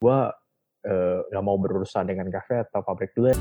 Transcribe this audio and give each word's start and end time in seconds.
gue 0.00 0.20
uh, 0.88 1.18
gak 1.28 1.44
mau 1.44 1.60
berurusan 1.60 2.08
dengan 2.08 2.32
kafe 2.32 2.64
atau 2.64 2.80
pabrik 2.80 3.12
dulu. 3.12 3.36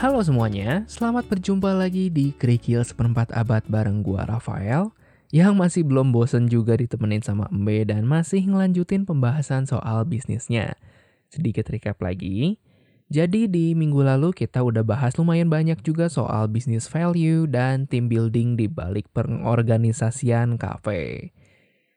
Halo 0.00 0.24
semuanya, 0.24 0.88
selamat 0.88 1.28
berjumpa 1.28 1.76
lagi 1.76 2.08
di 2.08 2.32
Kerikil 2.32 2.80
seperempat 2.80 3.28
abad 3.36 3.60
bareng 3.68 4.00
gua 4.00 4.24
Rafael 4.24 4.88
yang 5.28 5.52
masih 5.60 5.84
belum 5.84 6.16
bosen 6.16 6.48
juga 6.48 6.80
ditemenin 6.80 7.20
sama 7.20 7.44
Mbe 7.52 7.92
dan 7.92 8.08
masih 8.08 8.40
ngelanjutin 8.48 9.04
pembahasan 9.04 9.68
soal 9.68 10.08
bisnisnya. 10.08 10.80
Sedikit 11.28 11.68
recap 11.68 12.00
lagi, 12.00 12.56
jadi 13.06 13.46
di 13.46 13.78
minggu 13.78 14.02
lalu 14.02 14.34
kita 14.34 14.66
udah 14.66 14.82
bahas 14.82 15.14
lumayan 15.14 15.46
banyak 15.46 15.78
juga 15.86 16.10
soal 16.10 16.50
bisnis 16.50 16.90
value 16.90 17.46
dan 17.46 17.86
team 17.86 18.10
building 18.10 18.58
di 18.58 18.66
balik 18.66 19.06
pengorganisasian 19.14 20.58
kafe. 20.58 21.30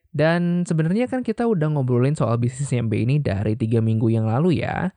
Dan 0.10 0.70
sebenarnya 0.70 1.10
kan 1.10 1.26
kita 1.26 1.50
udah 1.50 1.70
ngobrolin 1.74 2.14
soal 2.14 2.38
bisnisnya 2.38 2.86
Mbe 2.86 3.10
ini 3.10 3.16
dari 3.18 3.58
tiga 3.58 3.82
minggu 3.82 4.10
yang 4.10 4.30
lalu 4.30 4.62
ya. 4.62 4.94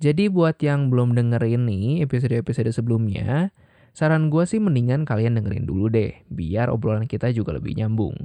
Jadi 0.00 0.32
buat 0.32 0.56
yang 0.64 0.88
belum 0.88 1.12
dengerin 1.12 1.68
nih 1.68 2.08
episode-episode 2.08 2.72
sebelumnya, 2.72 3.52
saran 3.92 4.32
gue 4.32 4.48
sih 4.48 4.56
mendingan 4.56 5.04
kalian 5.04 5.36
dengerin 5.36 5.68
dulu 5.68 5.92
deh, 5.92 6.24
biar 6.32 6.72
obrolan 6.72 7.04
kita 7.04 7.28
juga 7.36 7.52
lebih 7.52 7.76
nyambung. 7.76 8.16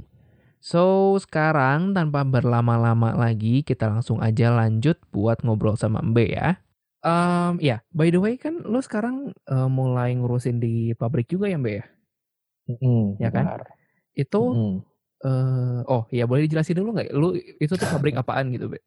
So, 0.56 1.14
sekarang 1.20 1.92
tanpa 1.92 2.24
berlama-lama 2.24 3.12
lagi, 3.12 3.60
kita 3.60 3.92
langsung 3.92 4.24
aja 4.24 4.48
lanjut 4.56 4.96
buat 5.12 5.44
ngobrol 5.44 5.76
sama 5.76 6.00
Mbe 6.00 6.32
ya. 6.32 6.64
Um, 7.06 7.62
ya, 7.62 7.78
yeah. 7.78 7.80
by 7.94 8.10
the 8.10 8.18
way 8.18 8.34
kan 8.34 8.66
lo 8.66 8.82
sekarang 8.82 9.30
uh, 9.46 9.70
mulai 9.70 10.10
ngurusin 10.18 10.58
di 10.58 10.90
pabrik 10.98 11.30
juga 11.30 11.46
ya 11.46 11.54
Mbe 11.54 11.72
ya? 11.78 11.86
Mm, 12.66 13.06
ya 13.22 13.30
kan? 13.30 13.44
Benar. 13.46 13.62
Itu, 14.10 14.42
mm. 14.50 14.76
uh, 15.22 15.80
oh 15.86 16.10
ya 16.10 16.26
boleh 16.26 16.50
dijelasin 16.50 16.82
dulu 16.82 16.98
nggak? 16.98 17.14
Lu 17.14 17.38
itu 17.38 17.78
tuh 17.78 17.86
pabrik 17.86 18.18
apaan 18.20 18.50
gitu 18.50 18.66
Mbe? 18.66 18.82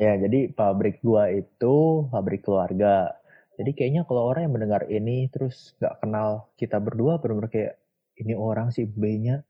Ya, 0.00 0.16
jadi 0.16 0.48
pabrik 0.56 1.04
gua 1.04 1.28
itu 1.28 2.08
pabrik 2.08 2.40
keluarga. 2.40 3.12
Jadi 3.60 3.70
kayaknya 3.76 4.08
kalau 4.08 4.32
orang 4.32 4.48
yang 4.48 4.54
mendengar 4.56 4.88
ini 4.88 5.28
terus 5.28 5.76
nggak 5.76 6.00
kenal 6.00 6.48
kita 6.56 6.80
berdua, 6.80 7.20
benar-benar 7.20 7.52
kayak 7.52 7.74
ini 8.16 8.32
orang 8.32 8.72
sih 8.72 8.88
B-nya 8.88 9.44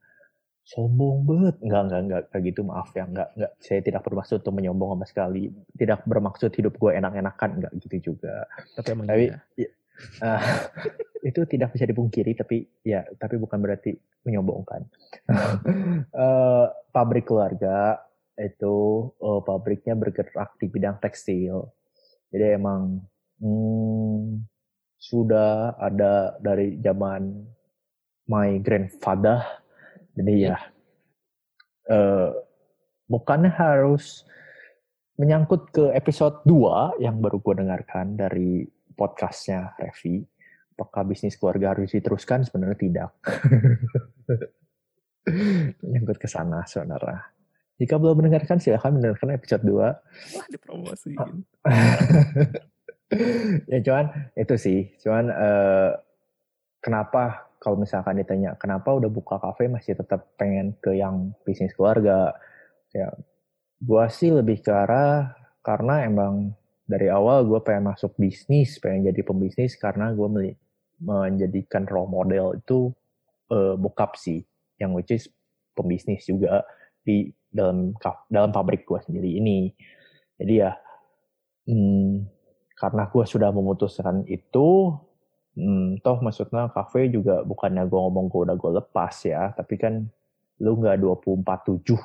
sombong 0.65 1.29
banget. 1.29 1.55
Enggak, 1.61 1.81
enggak, 1.87 2.01
enggak 2.01 2.21
kayak 2.33 2.43
gitu. 2.49 2.61
Maaf 2.65 2.89
ya, 2.97 3.05
enggak, 3.05 3.29
enggak. 3.37 3.51
Saya 3.61 3.79
tidak 3.85 4.01
bermaksud 4.01 4.41
untuk 4.41 4.55
menyombong 4.57 4.89
sama 4.97 5.05
sekali. 5.05 5.43
Tidak 5.77 5.99
bermaksud 6.09 6.51
hidup 6.57 6.73
gue 6.81 6.91
enak-enakan, 6.97 7.49
enggak 7.61 7.71
gitu 7.85 8.11
juga. 8.11 8.49
Tapi 8.73 8.87
emang 8.91 9.05
tapi, 9.05 9.25
ya. 9.29 9.37
ya, 9.55 9.69
uh, 10.25 10.41
itu 11.29 11.39
tidak 11.45 11.69
bisa 11.77 11.85
dipungkiri, 11.85 12.33
tapi 12.33 12.65
ya, 12.81 13.05
tapi 13.21 13.37
bukan 13.37 13.61
berarti 13.61 13.93
menyombongkan. 14.25 14.81
uh, 15.29 16.67
pabrik 16.95 17.29
keluarga 17.29 18.01
itu 18.35 19.07
uh, 19.21 19.39
pabriknya 19.45 19.95
bergerak 19.95 20.57
di 20.59 20.65
bidang 20.67 20.97
tekstil. 20.99 21.71
Jadi 22.33 22.57
emang 22.57 22.99
hmm, 23.39 24.43
sudah 24.97 25.77
ada 25.77 26.35
dari 26.41 26.81
zaman 26.81 27.45
my 28.25 28.57
grandfather. 28.59 29.64
Jadi 30.15 30.47
ya 30.47 30.57
uh, 31.91 32.31
bukannya 33.05 33.51
harus 33.51 34.23
menyangkut 35.15 35.71
ke 35.71 35.95
episode 35.95 36.43
2 36.43 36.99
yang 36.99 37.23
baru 37.23 37.39
gue 37.39 37.63
dengarkan 37.63 38.19
dari 38.19 38.67
podcastnya 38.95 39.75
Revi. 39.79 40.23
Apakah 40.75 41.07
bisnis 41.07 41.39
keluarga 41.39 41.71
harus 41.71 41.95
diteruskan? 41.95 42.43
Sebenarnya 42.43 42.79
tidak. 42.79 43.09
menyangkut 45.83 46.19
ke 46.19 46.27
sana 46.27 46.67
sebenarnya. 46.67 47.31
Jika 47.75 47.99
belum 47.99 48.23
mendengarkan 48.23 48.59
silahkan 48.59 48.91
mendengarkan 48.91 49.35
episode 49.35 49.63
2. 49.67 49.75
Wah 49.75 49.95
dipromosiin. 50.47 51.43
ya 53.71 53.79
cuman 53.83 54.05
itu 54.35 54.55
sih. 54.55 54.79
Cuman 55.03 55.27
uh, 55.31 55.91
kenapa 56.79 57.44
kalau 57.59 57.81
misalkan 57.81 58.19
ditanya 58.19 58.53
kenapa 58.59 58.93
udah 58.93 59.09
buka 59.09 59.41
kafe 59.41 59.67
masih 59.71 59.97
tetap 59.97 60.35
pengen 60.35 60.75
ke 60.79 60.95
yang 60.95 61.33
bisnis 61.43 61.73
keluarga. 61.73 62.35
Ya 62.93 63.11
gua 63.81 64.07
sih 64.07 64.31
lebih 64.31 64.63
ke 64.63 64.71
arah 64.71 65.35
karena 65.65 66.05
emang 66.05 66.55
dari 66.85 67.09
awal 67.09 67.49
gue 67.49 67.59
pengen 67.65 67.89
masuk 67.89 68.13
bisnis, 68.15 68.77
pengen 68.77 69.09
jadi 69.09 69.21
pembisnis 69.25 69.73
karena 69.73 70.13
gue 70.13 70.53
menjadikan 71.01 71.89
role 71.89 72.09
model 72.09 72.61
itu 72.61 72.93
uh, 73.49 73.73
bokap 73.73 74.13
sih, 74.15 74.45
yang 74.77 74.93
which 74.93 75.09
is 75.09 75.25
pembisnis 75.73 76.29
juga 76.29 76.61
di 77.01 77.33
dalam 77.49 77.97
dalam 78.29 78.53
pabrik 78.53 78.85
gue 78.85 79.01
sendiri 79.01 79.41
ini. 79.41 79.73
Jadi 80.37 80.53
ya, 80.61 80.77
hmm, 81.65 82.29
karena 82.77 83.09
gue 83.09 83.25
sudah 83.25 83.49
memutuskan 83.49 84.21
itu, 84.29 84.93
hmm, 85.55 86.03
toh 86.03 86.19
maksudnya 86.21 86.69
kafe 86.71 87.07
juga 87.09 87.41
bukannya 87.41 87.87
gue 87.87 87.99
ngomong 87.99 88.27
gue 88.31 88.41
udah 88.47 88.55
gue 88.55 88.71
lepas 88.83 89.15
ya, 89.25 89.51
tapi 89.55 89.75
kan 89.79 90.05
lu 90.63 90.71
nggak 90.79 91.01
24-7 91.03 91.95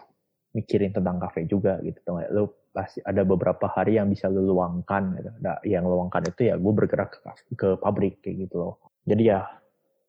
mikirin 0.58 0.90
tentang 0.90 1.22
kafe 1.22 1.46
juga 1.46 1.78
gitu. 1.82 1.98
Tuh. 2.02 2.18
Lu 2.34 2.50
pasti 2.70 3.02
ada 3.02 3.22
beberapa 3.22 3.70
hari 3.70 3.98
yang 3.98 4.10
bisa 4.10 4.26
lu 4.26 4.46
luangkan. 4.50 5.18
Gitu. 5.18 5.30
Nah, 5.42 5.58
yang 5.62 5.86
luangkan 5.86 6.26
itu 6.26 6.50
ya 6.50 6.58
gue 6.58 6.72
bergerak 6.74 7.22
ke, 7.22 7.54
ke 7.54 7.68
pabrik 7.78 8.18
kayak 8.22 8.48
gitu 8.48 8.56
loh. 8.58 8.74
Jadi 9.06 9.30
ya, 9.30 9.46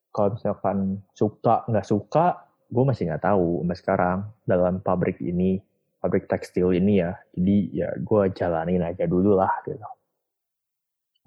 kalau 0.09 0.34
misalkan 0.38 1.02
suka 1.13 1.66
nggak 1.69 1.85
suka, 1.85 2.50
gue 2.72 2.84
masih 2.88 3.12
nggak 3.12 3.23
tahu 3.28 3.62
sampai 3.62 3.78
sekarang 3.78 4.18
dalam 4.47 4.79
pabrik 4.79 5.19
ini 5.19 5.59
pabrik 6.02 6.25
tekstil 6.25 6.73
ini 6.73 7.03
ya 7.03 7.13
jadi 7.38 7.58
ya 7.69 7.90
gue 8.02 8.22
jalanin 8.34 8.81
aja 8.81 9.06
dulu 9.06 9.38
lah 9.38 9.52
gitu 9.68 9.78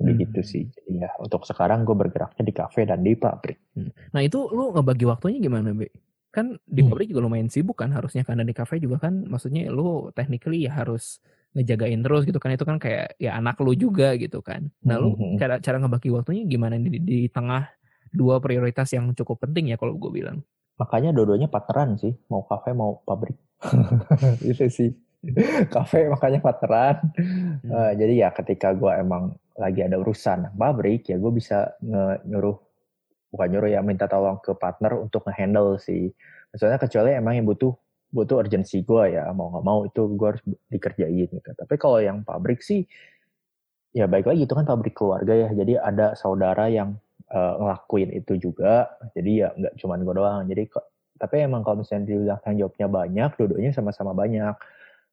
begitu 0.04 0.40
hmm. 0.40 0.48
sih 0.48 0.64
ya 0.90 1.08
untuk 1.16 1.48
sekarang 1.48 1.88
gue 1.88 1.96
bergeraknya 1.96 2.44
di 2.44 2.54
kafe 2.54 2.84
dan 2.84 3.00
di 3.00 3.16
pabrik 3.16 3.58
hmm. 3.76 4.12
nah 4.12 4.20
itu 4.20 4.48
lu 4.52 4.74
ngebagi 4.76 5.08
waktunya 5.08 5.38
gimana 5.40 5.72
be 5.72 5.88
kan 6.34 6.58
di 6.66 6.82
hmm. 6.82 6.90
pabrik 6.90 7.08
juga 7.14 7.22
lumayan 7.24 7.48
sibuk 7.48 7.78
kan 7.78 7.94
harusnya 7.94 8.26
kan 8.26 8.42
dan 8.42 8.46
di 8.46 8.56
kafe 8.56 8.82
juga 8.82 8.98
kan 8.98 9.24
maksudnya 9.26 9.70
lu 9.70 10.10
technically 10.12 10.66
ya 10.66 10.82
harus 10.82 11.22
ngejagain 11.54 12.02
terus 12.02 12.26
gitu 12.26 12.42
kan 12.42 12.50
itu 12.50 12.66
kan 12.66 12.82
kayak 12.82 13.14
ya 13.22 13.38
anak 13.38 13.54
lu 13.62 13.72
juga 13.78 14.18
gitu 14.18 14.42
kan 14.42 14.66
nah 14.82 14.98
lu 14.98 15.14
hmm. 15.14 15.38
cara 15.38 15.62
cara 15.62 15.78
ngebagi 15.78 16.10
waktunya 16.10 16.42
gimana 16.44 16.74
di, 16.76 16.98
di 16.98 17.18
tengah 17.30 17.70
dua 18.10 18.42
prioritas 18.42 18.90
yang 18.90 19.14
cukup 19.14 19.46
penting 19.46 19.70
ya 19.70 19.76
kalau 19.78 19.94
gue 19.94 20.10
bilang 20.10 20.42
Makanya 20.74 21.14
dua-duanya 21.14 21.46
partneran 21.46 21.94
sih, 21.94 22.14
mau 22.26 22.42
kafe 22.42 22.74
mau 22.74 23.02
pabrik. 23.06 23.38
itu 24.50 24.66
sih. 24.70 24.90
kafe 25.74 26.04
makanya 26.12 26.42
partneran. 26.44 27.00
Hmm. 27.16 27.64
Uh, 27.64 27.92
jadi 27.96 28.26
ya 28.26 28.30
ketika 28.34 28.76
gue 28.76 28.92
emang 28.92 29.38
lagi 29.54 29.80
ada 29.86 29.96
urusan 30.02 30.54
pabrik 30.58 31.06
ya 31.06 31.16
gue 31.20 31.32
bisa 31.34 31.78
nyuruh 32.26 32.58
bukan 33.30 33.48
nyuruh 33.50 33.70
ya 33.70 33.80
minta 33.82 34.06
tolong 34.10 34.38
ke 34.42 34.54
partner 34.54 34.98
untuk 34.98 35.26
ngehandle 35.26 35.78
sih. 35.78 36.10
Misalnya 36.54 36.78
kecuali 36.78 37.14
emang 37.18 37.34
yang 37.38 37.46
butuh 37.46 37.74
butuh 38.14 38.46
urgensi 38.46 38.86
gue 38.86 39.18
ya 39.18 39.26
mau 39.34 39.50
nggak 39.50 39.64
mau 39.66 39.82
itu 39.86 40.02
gue 40.14 40.28
harus 40.30 40.42
dikerjain 40.70 41.28
gitu. 41.30 41.50
Tapi 41.54 41.74
kalau 41.78 41.98
yang 41.98 42.22
pabrik 42.22 42.62
sih 42.62 42.86
ya 43.94 44.06
baik 44.10 44.26
lagi 44.30 44.46
itu 44.46 44.54
kan 44.54 44.66
pabrik 44.66 44.94
keluarga 44.94 45.34
ya. 45.34 45.48
Jadi 45.50 45.78
ada 45.78 46.14
saudara 46.14 46.70
yang 46.70 46.98
uh, 47.34 47.54
ngelakuin 47.60 48.10
itu 48.14 48.38
juga 48.38 48.90
jadi 49.16 49.30
ya 49.32 49.48
nggak 49.54 49.74
cuma 49.80 49.98
gue 49.98 50.14
doang 50.14 50.44
jadi 50.50 50.62
kok 50.68 50.84
tapi 51.14 51.46
emang 51.46 51.62
kalau 51.62 51.80
misalnya 51.80 52.10
dibilang 52.10 52.40
tanggung 52.42 52.60
jawabnya 52.66 52.86
banyak 52.90 53.30
dua-duanya 53.38 53.70
sama-sama 53.72 54.12
banyak 54.12 54.54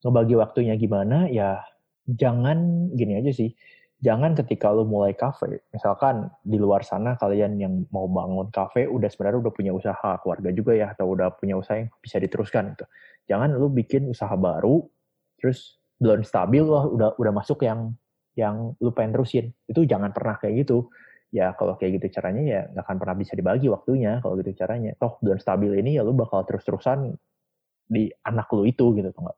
ngebagi 0.02 0.36
waktunya 0.38 0.74
gimana 0.76 1.30
ya 1.30 1.62
jangan 2.10 2.90
gini 2.98 3.22
aja 3.22 3.32
sih 3.32 3.54
jangan 4.02 4.34
ketika 4.34 4.74
lu 4.74 4.84
mulai 4.90 5.14
kafe 5.14 5.62
misalkan 5.70 6.34
di 6.42 6.58
luar 6.58 6.82
sana 6.82 7.14
kalian 7.22 7.62
yang 7.62 7.86
mau 7.94 8.10
bangun 8.10 8.50
kafe 8.50 8.90
udah 8.90 9.08
sebenarnya 9.08 9.46
udah 9.46 9.54
punya 9.54 9.72
usaha 9.72 10.18
keluarga 10.26 10.50
juga 10.50 10.74
ya 10.74 10.88
atau 10.98 11.14
udah 11.14 11.38
punya 11.38 11.54
usaha 11.54 11.78
yang 11.78 11.90
bisa 12.02 12.18
diteruskan 12.18 12.74
gitu. 12.74 12.86
Jangan 13.30 13.54
lu 13.54 13.70
bikin 13.70 14.10
usaha 14.10 14.34
baru 14.34 14.82
terus 15.38 15.78
belum 16.02 16.26
stabil 16.26 16.66
loh 16.66 16.90
udah 16.98 17.10
udah 17.22 17.34
masuk 17.34 17.62
yang 17.62 17.94
yang 18.34 18.74
lu 18.82 18.90
pengen 18.90 19.14
terusin. 19.14 19.46
Itu 19.70 19.86
jangan 19.86 20.10
pernah 20.10 20.42
kayak 20.42 20.66
gitu. 20.66 20.90
Ya 21.32 21.54
kalau 21.56 21.78
kayak 21.78 22.02
gitu 22.02 22.20
caranya 22.20 22.42
ya 22.44 22.62
nggak 22.74 22.84
akan 22.84 22.98
pernah 22.98 23.16
bisa 23.16 23.38
dibagi 23.38 23.70
waktunya 23.70 24.18
kalau 24.26 24.34
gitu 24.42 24.52
caranya. 24.58 24.98
Toh 24.98 25.22
belum 25.22 25.38
stabil 25.38 25.78
ini 25.78 26.02
ya 26.02 26.02
lu 26.02 26.18
bakal 26.18 26.42
terus-terusan 26.50 27.14
di 27.86 28.10
anak 28.26 28.50
lu 28.50 28.66
itu 28.66 28.98
gitu 28.98 29.14
tuh 29.14 29.22
nggak? 29.30 29.38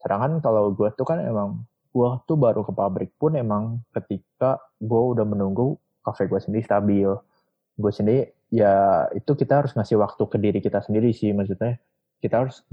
Sedangkan 0.00 0.32
kalau 0.40 0.72
gue 0.72 0.88
tuh 0.96 1.04
kan 1.06 1.20
emang 1.20 1.68
gue 1.92 2.10
tuh 2.24 2.36
baru 2.40 2.64
ke 2.64 2.72
pabrik 2.72 3.10
pun 3.20 3.36
emang 3.36 3.84
ketika 3.92 4.56
gue 4.80 5.02
udah 5.12 5.28
menunggu 5.28 5.76
kafe 6.00 6.24
gue 6.24 6.40
sendiri 6.40 6.64
stabil. 6.64 7.08
Gue 7.76 7.92
sendiri 7.92 8.32
ya 8.48 9.06
itu 9.12 9.32
kita 9.36 9.64
harus 9.64 9.72
ngasih 9.76 10.00
waktu 10.00 10.22
ke 10.24 10.36
diri 10.40 10.58
kita 10.64 10.80
sendiri 10.80 11.12
sih. 11.12 11.36
Maksudnya 11.36 11.76
kita 12.24 12.44
harus 12.44 12.64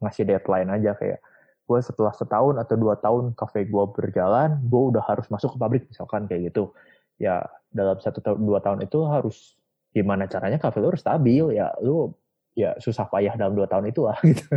ngasih 0.00 0.28
deadline 0.28 0.68
aja. 0.68 0.92
Kayak 0.92 1.24
gue 1.66 1.78
setelah 1.80 2.12
setahun 2.12 2.60
atau 2.60 2.76
dua 2.76 2.94
tahun 3.00 3.32
kafe 3.32 3.66
gue 3.66 3.84
berjalan 3.90 4.60
gue 4.62 4.82
udah 4.92 5.02
harus 5.02 5.26
masuk 5.32 5.56
ke 5.56 5.58
pabrik 5.58 5.82
misalkan 5.88 6.28
kayak 6.28 6.52
gitu. 6.52 6.76
Ya 7.16 7.48
dalam 7.72 7.96
satu 7.96 8.20
tahun 8.20 8.44
dua 8.44 8.60
tahun 8.60 8.84
itu 8.84 9.00
harus 9.08 9.56
gimana 9.96 10.28
caranya 10.28 10.60
kafe 10.60 10.84
lu 10.84 10.92
harus 10.92 11.00
stabil. 11.00 11.56
Ya 11.56 11.72
lu 11.80 12.12
ya 12.56 12.72
susah 12.80 13.04
payah 13.12 13.36
dalam 13.36 13.52
dua 13.52 13.68
tahun 13.68 13.92
itu 13.92 14.08
lah 14.08 14.16
gitu. 14.28 14.48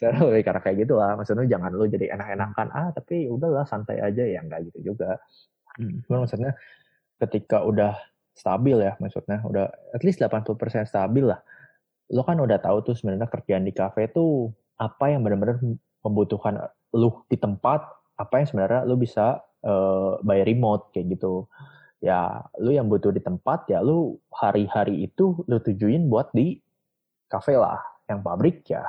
Sekarang 0.00 0.32
lebih 0.32 0.42
karena 0.48 0.60
kayak 0.64 0.76
gitu 0.88 0.94
lah. 0.96 1.14
Maksudnya 1.20 1.44
jangan 1.44 1.70
lu 1.76 1.84
jadi 1.84 2.16
enak-enakan 2.16 2.66
ah 2.72 2.88
tapi 2.96 3.28
udahlah 3.28 3.68
santai 3.68 4.00
aja 4.00 4.24
ya 4.24 4.40
enggak 4.40 4.72
gitu 4.72 4.92
juga. 4.92 5.20
Hmm. 5.78 6.02
maksudnya 6.10 6.58
ketika 7.22 7.62
udah 7.62 7.94
stabil 8.34 8.82
ya 8.82 8.98
maksudnya 8.98 9.38
udah 9.46 9.70
at 9.94 10.02
least 10.02 10.18
80% 10.24 10.56
stabil 10.88 11.28
lah. 11.28 11.38
Lo 12.08 12.24
kan 12.24 12.40
udah 12.40 12.56
tahu 12.56 12.80
tuh 12.82 12.96
sebenarnya 12.96 13.28
kerjaan 13.28 13.68
di 13.68 13.76
kafe 13.76 14.08
tuh 14.08 14.48
apa 14.80 15.12
yang 15.12 15.20
benar-benar 15.20 15.60
membutuhkan 16.00 16.72
lu 16.96 17.20
di 17.28 17.36
tempat, 17.36 17.84
apa 18.16 18.34
yang 18.40 18.46
sebenarnya 18.48 18.80
lu 18.88 18.96
bisa 18.96 19.44
uh, 19.60 20.16
by 20.24 20.40
remote 20.40 20.88
kayak 20.96 21.20
gitu 21.20 21.44
ya 21.98 22.46
lu 22.62 22.70
yang 22.70 22.86
butuh 22.86 23.10
di 23.10 23.18
tempat 23.18 23.66
ya 23.66 23.82
lu 23.82 24.18
hari-hari 24.30 25.10
itu 25.10 25.42
lu 25.50 25.58
tujuin 25.58 26.06
buat 26.06 26.30
di 26.30 26.62
kafe 27.28 27.54
lah 27.54 27.78
yang 28.08 28.24
pabrik 28.24 28.64
ya 28.66 28.84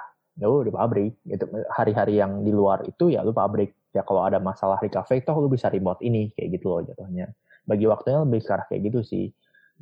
lu 0.48 0.64
di 0.64 0.72
pabrik 0.72 1.20
gitu. 1.28 1.52
Hari-hari 1.76 2.16
yang 2.24 2.48
di 2.48 2.52
luar 2.56 2.88
itu 2.88 3.12
ya 3.12 3.26
lu 3.28 3.36
pabrik. 3.36 3.76
Ya 3.92 4.06
kalau 4.06 4.24
ada 4.24 4.38
masalah 4.38 4.80
di 4.80 4.88
kafe 4.88 5.20
toh 5.26 5.36
lu 5.36 5.50
bisa 5.52 5.68
remote 5.68 6.00
ini 6.06 6.32
kayak 6.32 6.62
gitu 6.62 6.72
loh 6.72 6.82
jatuhnya. 6.86 7.28
Bagi 7.68 7.90
waktunya 7.90 8.24
lebih 8.24 8.40
sekarang 8.40 8.66
kayak 8.72 8.82
gitu 8.88 9.00
sih. 9.04 9.26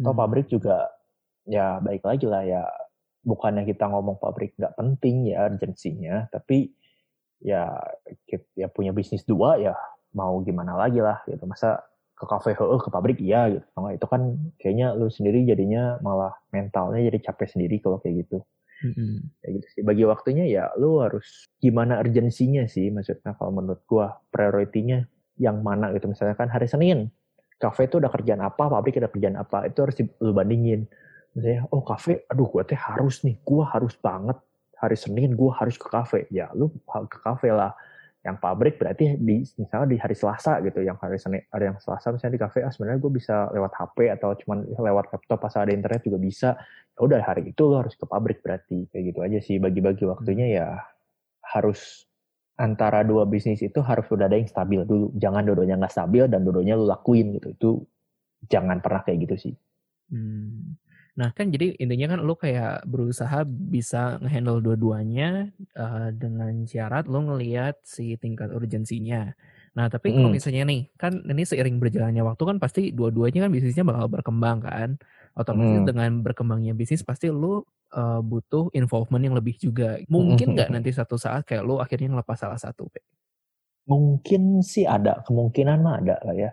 Toh 0.01 0.13
hmm. 0.15 0.21
pabrik 0.23 0.47
juga 0.49 0.89
ya 1.45 1.77
baik 1.77 2.01
lagi 2.01 2.25
lah 2.25 2.41
ya. 2.41 2.63
Bukannya 3.21 3.67
kita 3.67 3.91
ngomong 3.91 4.17
pabrik 4.17 4.55
nggak 4.55 4.73
penting 4.79 5.35
ya 5.35 5.45
urgensinya 5.51 6.31
tapi 6.31 6.71
ya 7.43 7.69
ya 8.57 8.67
punya 8.71 8.95
bisnis 8.95 9.27
dua 9.27 9.59
ya 9.61 9.75
mau 10.15 10.41
gimana 10.41 10.73
lagi 10.73 11.03
lah 11.03 11.21
gitu. 11.29 11.43
Masa 11.45 11.83
ke 12.17 12.25
kafe 12.25 12.57
oh, 12.57 12.81
ke 12.81 12.89
pabrik 12.89 13.21
iya 13.21 13.45
gitu. 13.53 13.65
Nah, 13.77 13.93
itu 13.93 14.07
kan 14.09 14.21
kayaknya 14.57 14.97
lu 14.97 15.05
sendiri 15.05 15.45
jadinya 15.45 16.01
malah 16.01 16.33
mentalnya 16.49 17.05
jadi 17.13 17.29
capek 17.29 17.47
sendiri 17.53 17.77
kalau 17.77 18.01
kayak 18.01 18.25
gitu. 18.25 18.41
Mm-hmm. 18.77 19.13
gitu 19.57 19.67
sih. 19.73 19.81
Bagi 19.81 20.05
waktunya 20.05 20.45
ya 20.45 20.69
lu 20.77 21.01
harus 21.01 21.49
gimana 21.57 21.97
urgensinya 21.97 22.69
sih 22.69 22.93
maksudnya 22.93 23.33
kalau 23.37 23.49
menurut 23.49 23.81
gua 23.89 24.17
prioritinya 24.33 25.05
yang 25.37 25.61
mana 25.61 25.93
gitu. 25.93 26.09
Misalnya 26.09 26.33
kan 26.33 26.49
hari 26.49 26.65
Senin 26.65 27.13
kafe 27.57 27.89
itu 27.89 27.97
udah 27.97 28.13
kerjaan 28.13 28.41
apa 28.45 28.69
pabrik 28.69 29.01
ada 29.01 29.09
kerjaan 29.09 29.33
apa 29.37 29.69
itu 29.69 29.77
harus 29.81 29.95
lu 30.21 30.33
bandingin. 30.33 30.89
Misalnya 31.37 31.69
oh 31.69 31.85
kafe 31.85 32.25
aduh 32.29 32.49
gua 32.49 32.65
teh 32.65 32.77
harus 32.77 33.21
nih 33.21 33.37
gua 33.45 33.69
harus 33.69 33.93
banget. 33.97 34.37
Hari 34.77 34.97
Senin 34.97 35.33
gua 35.33 35.57
harus 35.57 35.77
ke 35.77 35.85
kafe. 35.89 36.29
Ya 36.33 36.49
lu 36.53 36.69
ke 36.85 37.17
kafe 37.21 37.49
lah 37.49 37.77
yang 38.27 38.35
pabrik 38.43 38.75
berarti 38.75 39.15
di 39.15 39.39
misalnya 39.55 39.87
di 39.87 39.95
hari 39.95 40.11
Selasa 40.11 40.59
gitu 40.59 40.83
yang 40.83 40.99
hari 40.99 41.15
Senin 41.15 41.47
ada 41.47 41.63
yang 41.71 41.77
Selasa 41.79 42.11
misalnya 42.11 42.35
di 42.35 42.41
kafe 42.43 42.59
ah 42.59 42.71
sebenarnya 42.75 42.99
gue 42.99 43.11
bisa 43.15 43.47
lewat 43.55 43.71
HP 43.71 43.97
atau 44.19 44.35
cuman 44.35 44.67
lewat 44.67 45.15
laptop 45.15 45.39
pas 45.39 45.55
ada 45.55 45.71
internet 45.71 46.03
juga 46.03 46.19
bisa. 46.19 46.49
Ya 46.91 46.99
udah 47.07 47.23
hari 47.23 47.55
itu 47.55 47.63
lo 47.63 47.79
harus 47.79 47.95
ke 47.95 48.03
pabrik 48.03 48.43
berarti 48.43 48.91
kayak 48.91 49.03
gitu 49.15 49.19
aja 49.23 49.39
sih. 49.39 49.55
Bagi-bagi 49.63 50.03
waktunya 50.03 50.59
ya 50.59 50.67
harus 51.55 52.03
antara 52.59 53.07
dua 53.07 53.23
bisnis 53.23 53.63
itu 53.63 53.79
harus 53.79 54.03
udah 54.11 54.27
ada 54.27 54.35
yang 54.35 54.51
stabil 54.51 54.83
dulu. 54.83 55.15
Jangan 55.15 55.47
dua-duanya 55.47 55.79
nggak 55.79 55.93
stabil 55.95 56.27
dan 56.27 56.43
dua-duanya 56.43 56.75
lo 56.75 56.83
lakuin 56.83 57.31
gitu. 57.39 57.47
Itu 57.55 57.69
jangan 58.51 58.83
pernah 58.83 59.07
kayak 59.07 59.23
gitu 59.23 59.35
sih. 59.39 59.53
Hmm. 60.11 60.75
Nah 61.17 61.33
kan 61.33 61.49
jadi 61.49 61.73
intinya 61.81 62.13
kan 62.13 62.19
lo 62.21 62.37
kayak 62.37 62.85
berusaha 62.85 63.41
bisa 63.45 64.21
ngehandle 64.21 64.61
dua-duanya 64.61 65.49
uh, 65.73 66.13
dengan 66.13 66.63
syarat 66.69 67.09
lo 67.09 67.25
ngelihat 67.25 67.81
si 67.81 68.13
tingkat 68.21 68.53
urgensinya. 68.53 69.33
Nah 69.73 69.89
tapi 69.89 70.13
kalau 70.13 70.29
misalnya 70.29 70.69
nih 70.69 70.93
kan 70.93 71.25
ini 71.25 71.41
seiring 71.41 71.81
berjalannya 71.81 72.21
waktu 72.21 72.43
kan 72.45 72.57
pasti 72.61 72.93
dua-duanya 72.93 73.49
kan 73.49 73.51
bisnisnya 73.51 73.81
bakal 73.81 74.05
berkembang 74.13 74.61
kan. 74.61 75.01
Otomatis 75.37 75.85
mm. 75.85 75.89
dengan 75.89 76.11
berkembangnya 76.25 76.73
bisnis 76.73 77.05
pasti 77.05 77.29
lo 77.29 77.65
uh, 77.93 78.21
butuh 78.21 78.69
involvement 78.77 79.21
yang 79.21 79.37
lebih 79.37 79.57
juga. 79.57 79.97
Mungkin 80.09 80.53
nggak 80.53 80.69
nanti 80.69 80.93
satu 80.93 81.17
saat 81.17 81.45
kayak 81.49 81.65
lo 81.65 81.81
akhirnya 81.81 82.13
ngelepas 82.13 82.37
salah 82.37 82.57
satu? 82.61 82.89
Mungkin 83.89 84.61
sih 84.61 84.85
ada 84.85 85.25
kemungkinan 85.25 85.77
mah 85.81 86.01
ada 86.01 86.17
lah 86.25 86.35
ya 86.37 86.51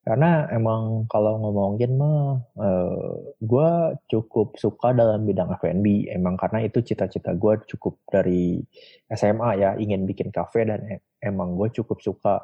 karena 0.00 0.48
emang 0.48 1.04
kalau 1.12 1.36
ngomongin 1.44 2.00
mah, 2.00 2.40
uh, 2.56 2.64
eh, 2.64 3.12
gue 3.36 3.70
cukup 4.08 4.56
suka 4.56 4.96
dalam 4.96 5.28
bidang 5.28 5.52
F&B. 5.60 6.08
Emang 6.08 6.40
karena 6.40 6.64
itu 6.64 6.80
cita-cita 6.80 7.36
gue 7.36 7.60
cukup 7.68 8.00
dari 8.08 8.64
SMA 9.12 9.60
ya, 9.60 9.76
ingin 9.76 10.08
bikin 10.08 10.32
kafe 10.32 10.64
dan 10.64 10.80
e 10.88 11.04
emang 11.20 11.52
gue 11.52 11.68
cukup 11.76 12.00
suka 12.00 12.40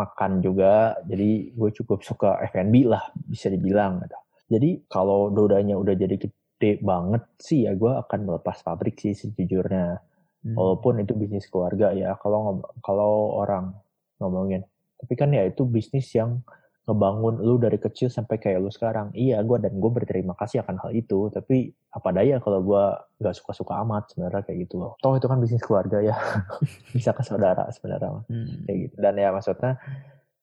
makan 0.00 0.40
juga. 0.40 0.96
Jadi 1.04 1.52
gue 1.52 1.70
cukup 1.76 2.00
suka 2.00 2.40
F&B 2.48 2.88
lah 2.88 3.04
bisa 3.28 3.52
dibilang 3.52 4.00
gitu. 4.00 4.18
Jadi 4.56 4.70
kalau 4.88 5.28
dodanya 5.28 5.76
udah 5.76 5.92
jadi 5.92 6.16
gede 6.16 6.80
banget 6.80 7.24
sih 7.36 7.68
ya 7.68 7.76
gue 7.76 7.92
akan 8.00 8.20
melepas 8.32 8.64
pabrik 8.64 8.96
sih 8.96 9.12
sejujurnya. 9.12 10.00
Hmm. 10.40 10.56
Walaupun 10.56 11.04
itu 11.04 11.12
bisnis 11.12 11.52
keluarga 11.52 11.92
ya. 11.92 12.16
Kalau 12.16 12.64
kalau 12.80 13.44
orang 13.44 13.76
ngomongin, 14.16 14.64
tapi 14.96 15.20
kan 15.20 15.28
ya 15.36 15.44
itu 15.44 15.68
bisnis 15.68 16.08
yang 16.16 16.40
ngebangun 16.84 17.40
lu 17.40 17.56
dari 17.56 17.80
kecil 17.80 18.12
sampai 18.12 18.36
kayak 18.36 18.60
lu 18.60 18.68
sekarang. 18.68 19.08
Iya, 19.16 19.40
gue 19.40 19.56
dan 19.56 19.80
gue 19.80 19.90
berterima 19.90 20.36
kasih 20.36 20.60
akan 20.60 20.76
hal 20.84 20.90
itu. 20.92 21.32
Tapi 21.32 21.72
apa 21.92 22.08
daya 22.12 22.36
kalau 22.44 22.60
gue 22.60 22.84
nggak 23.24 23.34
suka-suka 23.40 23.80
amat 23.84 24.12
sebenarnya 24.12 24.44
kayak 24.44 24.68
gitu 24.68 24.84
loh. 24.84 24.92
Toh 25.00 25.16
itu 25.16 25.24
kan 25.24 25.40
bisnis 25.40 25.64
keluarga 25.64 26.04
ya, 26.04 26.16
bisa 26.96 27.16
ke 27.16 27.24
saudara 27.24 27.64
sebenarnya 27.72 28.24
hmm. 28.28 28.68
kayak 28.68 28.78
gitu. 28.88 28.94
Dan 29.00 29.14
ya 29.16 29.28
maksudnya 29.32 29.72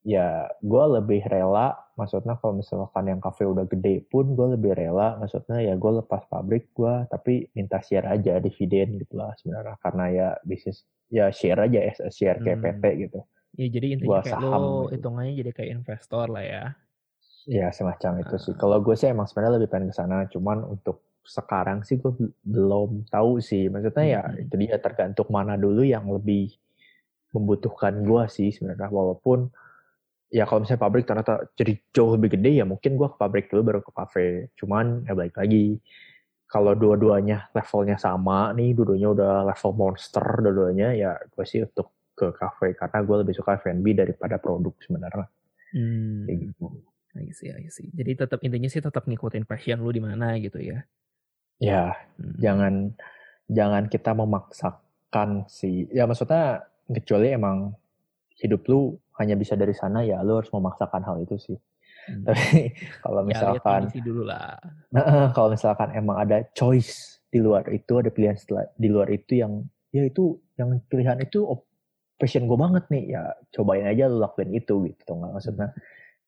ya 0.02 0.50
gue 0.66 0.86
lebih 0.98 1.22
rela 1.30 1.78
maksudnya 1.94 2.34
kalau 2.42 2.58
misalkan 2.58 3.06
yang 3.06 3.22
kafe 3.22 3.46
udah 3.46 3.70
gede 3.70 4.02
pun 4.10 4.34
gue 4.34 4.58
lebih 4.58 4.74
rela 4.74 5.22
maksudnya 5.22 5.62
ya 5.62 5.78
gue 5.78 5.92
lepas 6.02 6.26
pabrik 6.26 6.74
gue 6.74 7.06
tapi 7.06 7.46
minta 7.54 7.78
share 7.86 8.10
aja 8.10 8.42
dividen 8.42 8.98
gitu 8.98 9.14
lah 9.14 9.30
sebenarnya 9.38 9.78
karena 9.78 10.06
ya 10.10 10.28
bisnis 10.42 10.90
ya 11.14 11.30
share 11.30 11.62
aja 11.62 11.80
ya 11.86 11.94
share 12.10 12.42
kayak 12.42 12.58
hmm. 12.58 12.82
PT 12.82 12.84
gitu 13.06 13.20
Ya 13.60 13.68
jadi 13.68 13.88
intinya 14.00 14.24
kayak 14.24 14.40
lo 14.40 14.88
gitu. 14.88 14.96
hitungannya 14.96 15.34
jadi 15.36 15.52
kayak 15.52 15.70
investor 15.84 16.26
lah 16.32 16.46
ya. 16.46 16.66
Ya 17.50 17.68
semacam 17.74 18.22
itu 18.22 18.36
sih. 18.38 18.54
Kalau 18.56 18.78
gue 18.80 18.96
sih 18.96 19.10
emang 19.10 19.28
sebenarnya 19.28 19.60
lebih 19.60 19.70
pengen 19.74 19.90
ke 19.92 19.96
sana, 19.98 20.30
cuman 20.30 20.64
untuk 20.64 21.04
sekarang 21.26 21.84
sih 21.84 22.00
gue 22.00 22.14
belum 22.46 23.10
tahu 23.10 23.42
sih. 23.42 23.68
Maksudnya 23.68 24.06
ya 24.06 24.22
itu 24.40 24.56
dia 24.56 24.78
tergantung 24.78 25.28
mana 25.30 25.58
dulu 25.60 25.82
yang 25.84 26.08
lebih 26.08 26.54
membutuhkan 27.36 28.06
gue 28.06 28.24
sih 28.32 28.54
sebenarnya. 28.54 28.88
Walaupun 28.88 29.50
ya 30.32 30.48
kalau 30.48 30.64
misalnya 30.64 30.84
pabrik 30.86 31.04
ternyata 31.04 31.44
jadi 31.60 31.74
jauh 31.92 32.16
lebih 32.16 32.40
gede 32.40 32.64
ya 32.64 32.66
mungkin 32.66 32.96
gue 32.96 33.08
ke 33.12 33.18
pabrik 33.20 33.52
dulu 33.52 33.62
baru 33.68 33.82
ke 33.84 33.92
kafe. 33.92 34.28
Cuman 34.56 35.04
ya 35.04 35.14
balik 35.18 35.36
lagi 35.36 35.82
kalau 36.48 36.76
dua-duanya 36.76 37.52
levelnya 37.56 37.96
sama 37.96 38.52
nih, 38.56 38.76
dua-duanya 38.76 39.10
udah 39.12 39.34
level 39.48 39.72
monster, 39.76 40.24
dua-duanya 40.40 40.88
ya 40.96 41.12
gue 41.16 41.46
sih 41.48 41.64
untuk 41.64 41.92
ke 42.22 42.28
kafe 42.38 42.78
karena 42.78 43.02
gue 43.02 43.16
lebih 43.26 43.34
suka 43.34 43.58
F&B 43.58 43.98
daripada 43.98 44.38
produk 44.38 44.78
sebenarnya. 44.86 45.26
Hmm. 45.74 46.30
Kayak 46.30 46.38
gitu. 46.54 46.66
I 47.18 47.34
see, 47.34 47.50
I 47.50 47.68
see. 47.74 47.90
Jadi 47.90 48.14
tetap 48.14 48.40
intinya 48.46 48.70
sih 48.70 48.80
tetap 48.80 49.10
ngikutin 49.10 49.50
passion 49.50 49.82
lu 49.82 49.90
di 49.90 50.00
mana 50.00 50.38
gitu 50.38 50.62
ya. 50.62 50.86
Ya, 51.58 51.98
hmm. 52.22 52.38
jangan 52.38 52.74
jangan 53.50 53.84
kita 53.90 54.14
memaksakan 54.14 55.50
sih. 55.50 55.90
Ya 55.90 56.06
maksudnya 56.06 56.70
kecuali 56.86 57.34
emang 57.34 57.74
hidup 58.38 58.62
lu 58.70 58.96
hanya 59.18 59.36
bisa 59.36 59.58
dari 59.58 59.76
sana 59.76 60.06
ya 60.06 60.22
lu 60.22 60.40
harus 60.40 60.54
memaksakan 60.54 61.02
hal 61.04 61.18
itu 61.26 61.36
sih. 61.42 61.58
Hmm. 62.08 62.24
Tapi 62.30 62.72
kalau 63.04 63.22
ya, 63.26 63.28
misalkan 63.28 63.82
ya, 63.90 64.02
dulu 64.06 64.24
lah. 64.30 64.56
kalau 65.36 65.50
misalkan 65.52 65.90
emang 65.98 66.22
ada 66.22 66.46
choice 66.54 67.20
di 67.32 67.40
luar 67.40 67.68
itu 67.72 68.00
ada 68.00 68.12
pilihan 68.12 68.36
setelah, 68.36 68.68
di 68.76 68.88
luar 68.92 69.08
itu 69.12 69.40
yang 69.40 69.64
ya 69.92 70.08
itu 70.08 70.40
yang 70.56 70.80
pilihan 70.88 71.20
itu 71.20 71.44
passion 72.22 72.46
gue 72.46 72.54
banget 72.54 72.86
nih 72.94 73.18
ya 73.18 73.34
cobain 73.50 73.90
aja 73.90 74.06
lu 74.06 74.22
lakuin 74.22 74.54
itu 74.54 74.86
gitu 74.86 75.12
nggak 75.18 75.32
maksudnya 75.34 75.74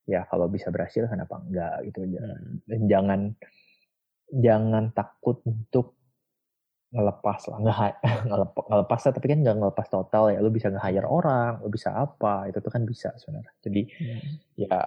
ya 0.10 0.26
kalau 0.26 0.50
bisa 0.50 0.74
berhasil 0.74 1.06
kenapa 1.06 1.38
enggak 1.46 1.86
gitu 1.88 2.10
aja 2.10 2.22
hmm. 2.26 2.66
dan 2.66 2.82
jangan 2.90 3.22
jangan 4.34 4.84
takut 4.98 5.38
untuk 5.46 5.94
ngelepas 6.94 7.42
lah 7.50 7.58
nggak 7.62 7.78
ngelepas, 8.30 8.64
ngelepas 8.70 9.00
lah 9.06 9.14
tapi 9.14 9.28
kan 9.30 9.40
nggak 9.46 9.58
ngelepas 9.62 9.88
total 9.90 10.24
ya 10.34 10.40
lu 10.42 10.50
bisa 10.50 10.74
nge-hire 10.74 11.06
orang 11.06 11.62
lu 11.62 11.70
bisa 11.70 11.94
apa 11.94 12.50
itu 12.50 12.58
tuh 12.58 12.72
kan 12.74 12.84
bisa 12.84 13.14
sebenarnya 13.22 13.54
jadi 13.62 13.82
hmm. 13.86 14.22
ya 14.58 14.78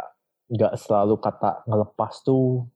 nggak 0.46 0.74
selalu 0.78 1.18
kata 1.18 1.66
ngelepas 1.66 2.12
tuh 2.22 2.66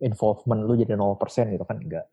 involvement 0.00 0.62
lu 0.64 0.76
jadi 0.76 0.94
0% 0.96 1.54
gitu 1.54 1.64
kan 1.64 1.78
enggak 1.80 2.06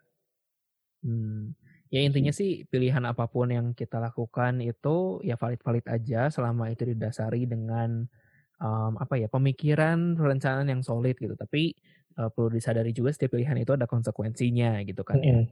hmm. 1.04 1.65
Ya 1.94 2.02
intinya 2.02 2.34
sih 2.34 2.66
pilihan 2.66 3.06
apa 3.06 3.30
pun 3.30 3.54
yang 3.54 3.72
kita 3.78 4.02
lakukan 4.02 4.60
itu 4.60 5.22
ya 5.22 5.38
valid-valid 5.38 5.86
aja 5.86 6.34
selama 6.34 6.74
itu 6.74 6.84
didasari 6.92 7.46
dengan 7.46 8.10
um, 8.58 8.94
apa 8.98 9.22
ya 9.22 9.30
pemikiran 9.30 10.18
perencanaan 10.18 10.68
yang 10.70 10.82
solid 10.82 11.16
gitu. 11.16 11.38
Tapi 11.38 11.78
uh, 12.18 12.30
perlu 12.34 12.58
disadari 12.58 12.92
juga 12.92 13.14
setiap 13.14 13.38
pilihan 13.38 13.56
itu 13.62 13.72
ada 13.78 13.86
konsekuensinya 13.86 14.82
gitu 14.84 15.06
kan 15.06 15.22
ya. 15.22 15.46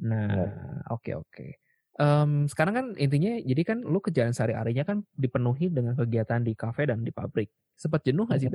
Nah 0.00 0.28
oke 0.90 1.04
okay, 1.04 1.14
oke. 1.14 1.28
Okay. 1.30 1.50
Um, 1.94 2.50
sekarang 2.50 2.74
kan 2.74 2.86
intinya 2.98 3.38
jadi 3.38 3.62
kan 3.62 3.78
lu 3.86 4.02
kerjaan 4.02 4.34
sehari-harinya 4.34 4.82
kan 4.82 5.06
dipenuhi 5.14 5.70
dengan 5.70 5.94
kegiatan 5.94 6.42
di 6.42 6.58
kafe 6.58 6.90
dan 6.90 7.06
di 7.06 7.14
pabrik. 7.14 7.46
Sempat 7.78 8.02
jenuh 8.02 8.26
gak 8.26 8.42
sih? 8.42 8.50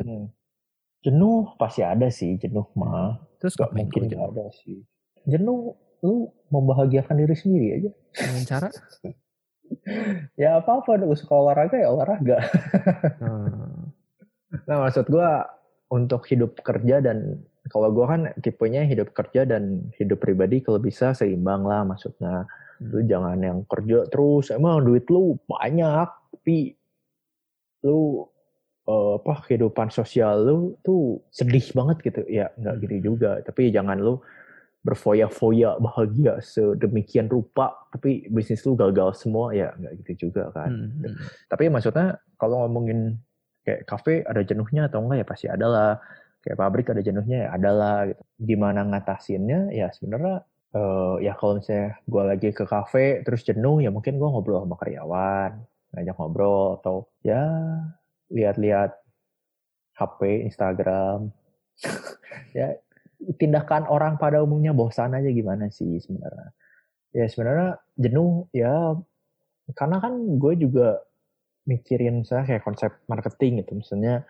Jenuh 1.00 1.56
pasti 1.56 1.80
ada 1.80 2.12
sih, 2.12 2.36
jenuh 2.36 2.68
mah. 2.76 3.16
Terus 3.40 3.56
Gak 3.56 3.72
mungkin 3.72 4.12
jenuh? 4.12 4.28
ada 4.28 4.52
sih. 4.52 4.84
Jenuh, 5.24 5.72
lu 6.04 6.32
membahagiakan 6.50 7.16
diri 7.20 7.36
sendiri 7.36 7.68
aja. 7.76 7.92
Dengan 8.16 8.44
cara? 8.48 8.70
Ya 10.34 10.58
apa-apa, 10.58 10.98
lu 10.98 11.14
suka 11.14 11.38
olahraga 11.38 11.78
ya 11.78 11.94
olahraga. 11.94 12.42
Hmm. 13.22 13.94
Nah 14.66 14.78
maksud 14.82 15.06
gua 15.14 15.46
untuk 15.94 16.26
hidup 16.26 16.58
kerja 16.66 17.06
dan 17.06 17.46
kalau 17.70 17.94
gua 17.94 18.18
kan 18.18 18.22
tipenya 18.42 18.82
hidup 18.82 19.14
kerja 19.14 19.46
dan 19.46 19.94
hidup 20.02 20.26
pribadi 20.26 20.66
kalau 20.66 20.82
bisa 20.82 21.14
seimbang 21.14 21.70
lah 21.70 21.86
maksudnya. 21.86 22.50
Lu 22.82 23.04
jangan 23.06 23.38
yang 23.44 23.62
kerja 23.68 24.10
terus, 24.10 24.50
emang 24.50 24.82
duit 24.88 25.06
lu 25.12 25.38
banyak, 25.46 26.08
tapi 26.34 26.74
lu 27.86 28.26
eh, 28.90 29.14
apa 29.22 29.46
kehidupan 29.46 29.94
sosial 29.94 30.50
lu 30.50 30.58
tuh 30.82 31.22
sedih 31.30 31.66
banget 31.78 31.98
gitu. 32.10 32.22
Ya 32.26 32.50
nggak 32.58 32.76
gitu 32.88 33.14
juga, 33.14 33.38
tapi 33.46 33.70
jangan 33.70 34.02
lu 34.02 34.18
berfoya-foya 34.80 35.76
bahagia 35.78 36.40
sedemikian 36.40 37.28
rupa, 37.28 37.76
tapi 37.92 38.32
bisnis 38.32 38.64
lu 38.64 38.80
gagal 38.80 39.20
semua 39.20 39.52
ya 39.52 39.76
nggak 39.76 39.94
gitu 40.04 40.30
juga 40.30 40.48
kan. 40.56 40.72
Hmm. 40.72 41.20
Tapi 41.52 41.68
maksudnya 41.68 42.16
kalau 42.40 42.64
ngomongin 42.64 43.20
kayak 43.68 43.84
kafe 43.84 44.24
ada 44.24 44.40
jenuhnya 44.42 44.88
atau 44.88 45.04
enggak 45.04 45.24
ya 45.24 45.28
pasti 45.28 45.48
ada 45.52 45.68
lah. 45.68 45.94
Kayak 46.40 46.58
pabrik 46.64 46.88
ada 46.88 47.04
jenuhnya 47.04 47.38
ya 47.44 47.50
ada 47.52 47.72
lah 47.76 47.98
gitu. 48.08 48.22
Gimana 48.40 48.88
ngatasinnya 48.88 49.76
ya 49.76 49.92
sebenarnya 49.92 50.48
eh, 50.72 51.16
ya 51.28 51.34
kalau 51.36 51.60
misalnya 51.60 52.00
gue 52.08 52.24
lagi 52.24 52.50
ke 52.56 52.64
kafe 52.64 53.28
terus 53.28 53.44
jenuh 53.44 53.84
ya 53.84 53.92
mungkin 53.92 54.16
gue 54.16 54.30
ngobrol 54.32 54.64
sama 54.64 54.80
karyawan, 54.80 55.52
ngajak 55.92 56.16
ngobrol 56.16 56.80
atau 56.80 57.12
ya 57.28 57.44
lihat-lihat 58.32 58.96
HP, 60.00 60.48
Instagram. 60.48 61.36
ya 62.58 62.76
tindakan 63.40 63.88
orang 63.92 64.16
pada 64.16 64.40
umumnya 64.40 64.72
bosan 64.72 65.16
aja 65.16 65.28
gimana 65.28 65.68
sih 65.68 66.00
sebenarnya. 66.00 66.50
Ya 67.12 67.26
sebenarnya 67.26 67.70
jenuh 68.00 68.48
ya 68.56 68.96
karena 69.76 69.98
kan 70.02 70.14
gue 70.40 70.54
juga 70.58 71.04
mikirin 71.70 72.26
saya 72.26 72.48
kayak 72.48 72.64
konsep 72.66 72.92
marketing 73.06 73.62
gitu. 73.62 73.78
Misalnya 73.78 74.26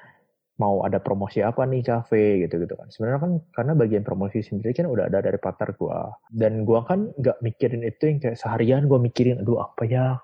mau 0.60 0.84
ada 0.84 1.00
promosi 1.00 1.40
apa 1.40 1.64
nih 1.64 1.88
cafe 1.88 2.44
gitu 2.44 2.60
gitu 2.60 2.76
kan. 2.76 2.92
Sebenarnya 2.92 3.20
kan 3.24 3.32
karena 3.56 3.74
bagian 3.80 4.04
promosi 4.04 4.44
sendiri 4.44 4.76
kan 4.76 4.92
udah 4.92 5.08
ada 5.08 5.24
dari 5.24 5.40
partner 5.40 5.72
gua. 5.80 6.12
Dan 6.28 6.68
gua 6.68 6.84
kan 6.84 7.16
nggak 7.16 7.40
mikirin 7.40 7.88
itu 7.88 8.12
yang 8.12 8.20
kayak 8.20 8.36
seharian 8.36 8.84
gua 8.92 9.00
mikirin 9.00 9.40
aduh 9.40 9.64
apa 9.64 9.84
ya? 9.88 10.20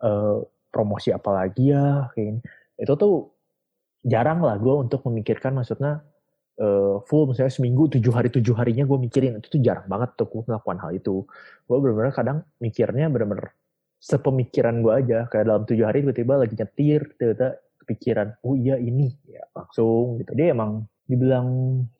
Eh, 0.00 0.38
promosi 0.72 1.12
apa 1.12 1.30
lagi 1.36 1.68
ya? 1.68 2.08
Kayak 2.16 2.40
itu 2.80 2.92
tuh 2.96 3.14
jarang 4.08 4.40
lah 4.40 4.56
gua 4.56 4.80
untuk 4.80 5.04
memikirkan 5.04 5.52
maksudnya 5.52 6.00
eh, 6.58 6.96
full 7.06 7.30
misalnya 7.30 7.52
seminggu 7.52 7.90
tujuh 7.98 8.12
hari 8.14 8.28
tujuh 8.30 8.54
harinya 8.54 8.84
gue 8.86 8.98
mikirin. 8.98 9.38
Itu 9.38 9.58
tuh 9.58 9.60
jarang 9.62 9.86
banget 9.86 10.14
tuh 10.18 10.26
gue 10.30 10.42
melakukan 10.46 10.78
hal 10.82 10.90
itu. 10.94 11.26
Gue 11.66 11.76
bener-bener 11.80 12.12
kadang 12.14 12.38
mikirnya 12.62 13.06
bener-bener 13.10 13.54
sepemikiran 13.98 14.80
gue 14.84 14.92
aja. 14.92 15.18
Kayak 15.30 15.44
dalam 15.50 15.62
tujuh 15.66 15.84
hari 15.84 16.06
tiba-tiba 16.06 16.34
lagi 16.38 16.54
nyetir 16.58 17.00
tiba-tiba 17.18 17.50
kepikiran 17.84 18.28
oh 18.46 18.54
iya 18.54 18.78
ini. 18.78 19.12
Ya 19.26 19.44
langsung 19.54 20.18
gitu. 20.22 20.32
Dia 20.34 20.54
emang 20.54 20.86
dibilang 21.04 21.48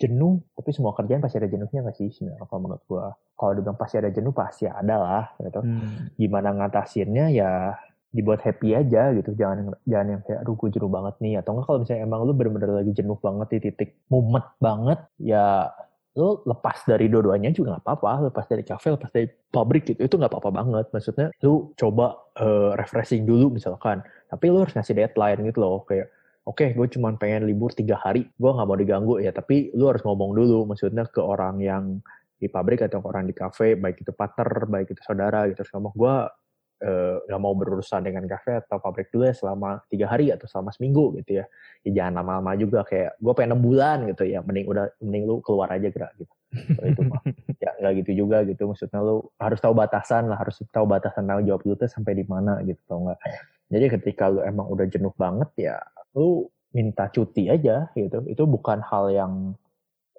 jenuh 0.01 0.41
tapi 0.57 0.73
semua 0.73 0.97
kerjaan 0.97 1.21
pasti 1.21 1.37
ada 1.37 1.45
jenuhnya 1.45 1.85
nggak 1.85 1.93
sih 1.93 2.09
sebenarnya 2.09 2.49
kalau 2.49 2.61
menurut 2.65 2.85
gue 2.89 3.05
kalau 3.37 3.53
dibilang 3.53 3.77
pasti 3.77 4.01
ada 4.01 4.09
jenuh 4.09 4.33
pasti 4.33 4.65
ada 4.65 4.97
lah 4.97 5.25
gitu. 5.43 5.61
Hmm. 5.61 6.09
gimana 6.17 6.49
ngatasinnya? 6.57 7.27
Ya 7.35 7.77
dibuat 8.14 8.40
happy 8.47 8.78
aja 8.78 9.11
gitu. 9.18 9.35
Jangan 9.35 9.75
jangan 9.90 10.06
yang 10.14 10.23
kayak 10.23 10.47
aduh 10.47 10.54
gue 10.54 10.71
jenuh 10.71 10.87
banget 10.87 11.14
nih. 11.18 11.35
Atau 11.42 11.59
enggak 11.59 11.66
kalau 11.66 11.78
misalnya 11.83 12.02
emang 12.06 12.21
lu 12.23 12.33
bener-bener 12.33 12.71
lagi 12.71 12.92
jenuh 12.94 13.18
banget 13.18 13.49
di 13.50 13.59
titik 13.68 13.90
mumet 14.06 14.47
banget 14.62 15.02
ya 15.18 15.75
lu 16.14 16.38
lepas 16.47 16.78
dari 16.87 17.11
dua-duanya 17.11 17.50
juga 17.50 17.75
nggak 17.75 17.85
apa-apa. 17.90 18.30
Lepas 18.30 18.47
dari 18.47 18.62
kafe 18.62 18.94
lepas 18.94 19.11
dari 19.11 19.26
pabrik 19.50 19.83
gitu 19.90 20.00
itu 20.06 20.14
nggak 20.14 20.30
apa-apa 20.30 20.50
banget. 20.54 20.87
Maksudnya 20.94 21.35
lu 21.42 21.75
coba 21.75 22.14
eh, 22.38 22.71
refreshing 22.78 23.26
dulu 23.26 23.50
misalkan. 23.59 23.99
Tapi 24.30 24.44
lu 24.47 24.62
harus 24.62 24.73
ngasih 24.78 24.94
deadline 24.94 25.42
gitu 25.50 25.59
loh 25.59 25.83
kayak 25.83 26.06
oke 26.47 26.62
gue 26.62 26.87
cuma 26.94 27.11
pengen 27.18 27.50
libur 27.50 27.75
tiga 27.75 27.99
hari 27.99 28.30
gue 28.30 28.50
nggak 28.54 28.66
mau 28.71 28.78
diganggu. 28.78 29.14
Ya 29.18 29.35
tapi 29.35 29.75
lu 29.75 29.90
harus 29.90 30.06
ngomong 30.06 30.38
dulu 30.38 30.71
maksudnya 30.71 31.02
ke 31.11 31.18
orang 31.18 31.59
yang 31.59 31.99
di 32.38 32.47
pabrik 32.47 32.87
atau 32.87 33.02
orang 33.02 33.26
di 33.26 33.35
kafe 33.35 33.75
baik 33.75 34.06
itu 34.06 34.14
partner 34.14 34.71
baik 34.71 34.94
itu 34.94 35.02
saudara 35.02 35.50
gitu. 35.50 35.66
Terus 35.66 35.75
ngomong 35.75 35.94
gue 35.99 36.16
nggak 36.85 37.41
mau 37.41 37.57
berurusan 37.57 38.05
dengan 38.05 38.29
kafe 38.29 38.61
atau 38.61 38.76
pabrik 38.76 39.09
dulu 39.09 39.25
ya 39.25 39.35
selama 39.35 39.81
tiga 39.88 40.05
hari 40.05 40.29
atau 40.29 40.45
selama 40.45 40.69
seminggu 40.75 41.17
gitu 41.23 41.41
ya. 41.41 41.45
Ya 41.85 41.91
jangan 42.03 42.21
lama-lama 42.21 42.53
juga 42.61 42.85
kayak 42.85 43.17
gue 43.17 43.33
pengen 43.33 43.57
enam 43.57 43.61
bulan 43.64 43.97
gitu 44.09 44.25
ya 44.29 44.45
mending 44.45 44.67
udah 44.69 44.85
mending 45.00 45.25
lu 45.25 45.41
keluar 45.41 45.73
aja 45.73 45.88
gerak 45.88 46.12
gitu. 46.21 46.35
Kalau 46.53 46.88
itu 46.93 47.03
mah 47.09 47.21
ya 47.64 47.71
nggak 47.81 47.93
gitu 48.05 48.11
juga 48.25 48.37
gitu 48.45 48.62
maksudnya 48.69 49.00
lu 49.00 49.25
harus 49.41 49.59
tahu 49.64 49.73
batasan 49.73 50.29
lah 50.29 50.37
harus 50.37 50.61
tahu 50.69 50.85
batasan 50.85 51.25
tanggung 51.25 51.47
jawab 51.49 51.62
lu 51.64 51.75
tuh 51.75 51.88
sampai 51.88 52.12
di 52.17 52.25
mana 52.29 52.61
gitu 52.69 52.81
tau 52.85 53.00
nggak? 53.00 53.19
Jadi 53.73 53.87
ketika 54.00 54.25
lu 54.29 54.41
emang 54.45 54.69
udah 54.69 54.85
jenuh 54.85 55.14
banget 55.17 55.50
ya 55.57 55.76
lu 56.12 56.49
minta 56.75 57.09
cuti 57.09 57.49
aja 57.49 57.88
gitu 57.97 58.29
itu 58.29 58.43
bukan 58.45 58.83
hal 58.85 59.09
yang 59.09 59.33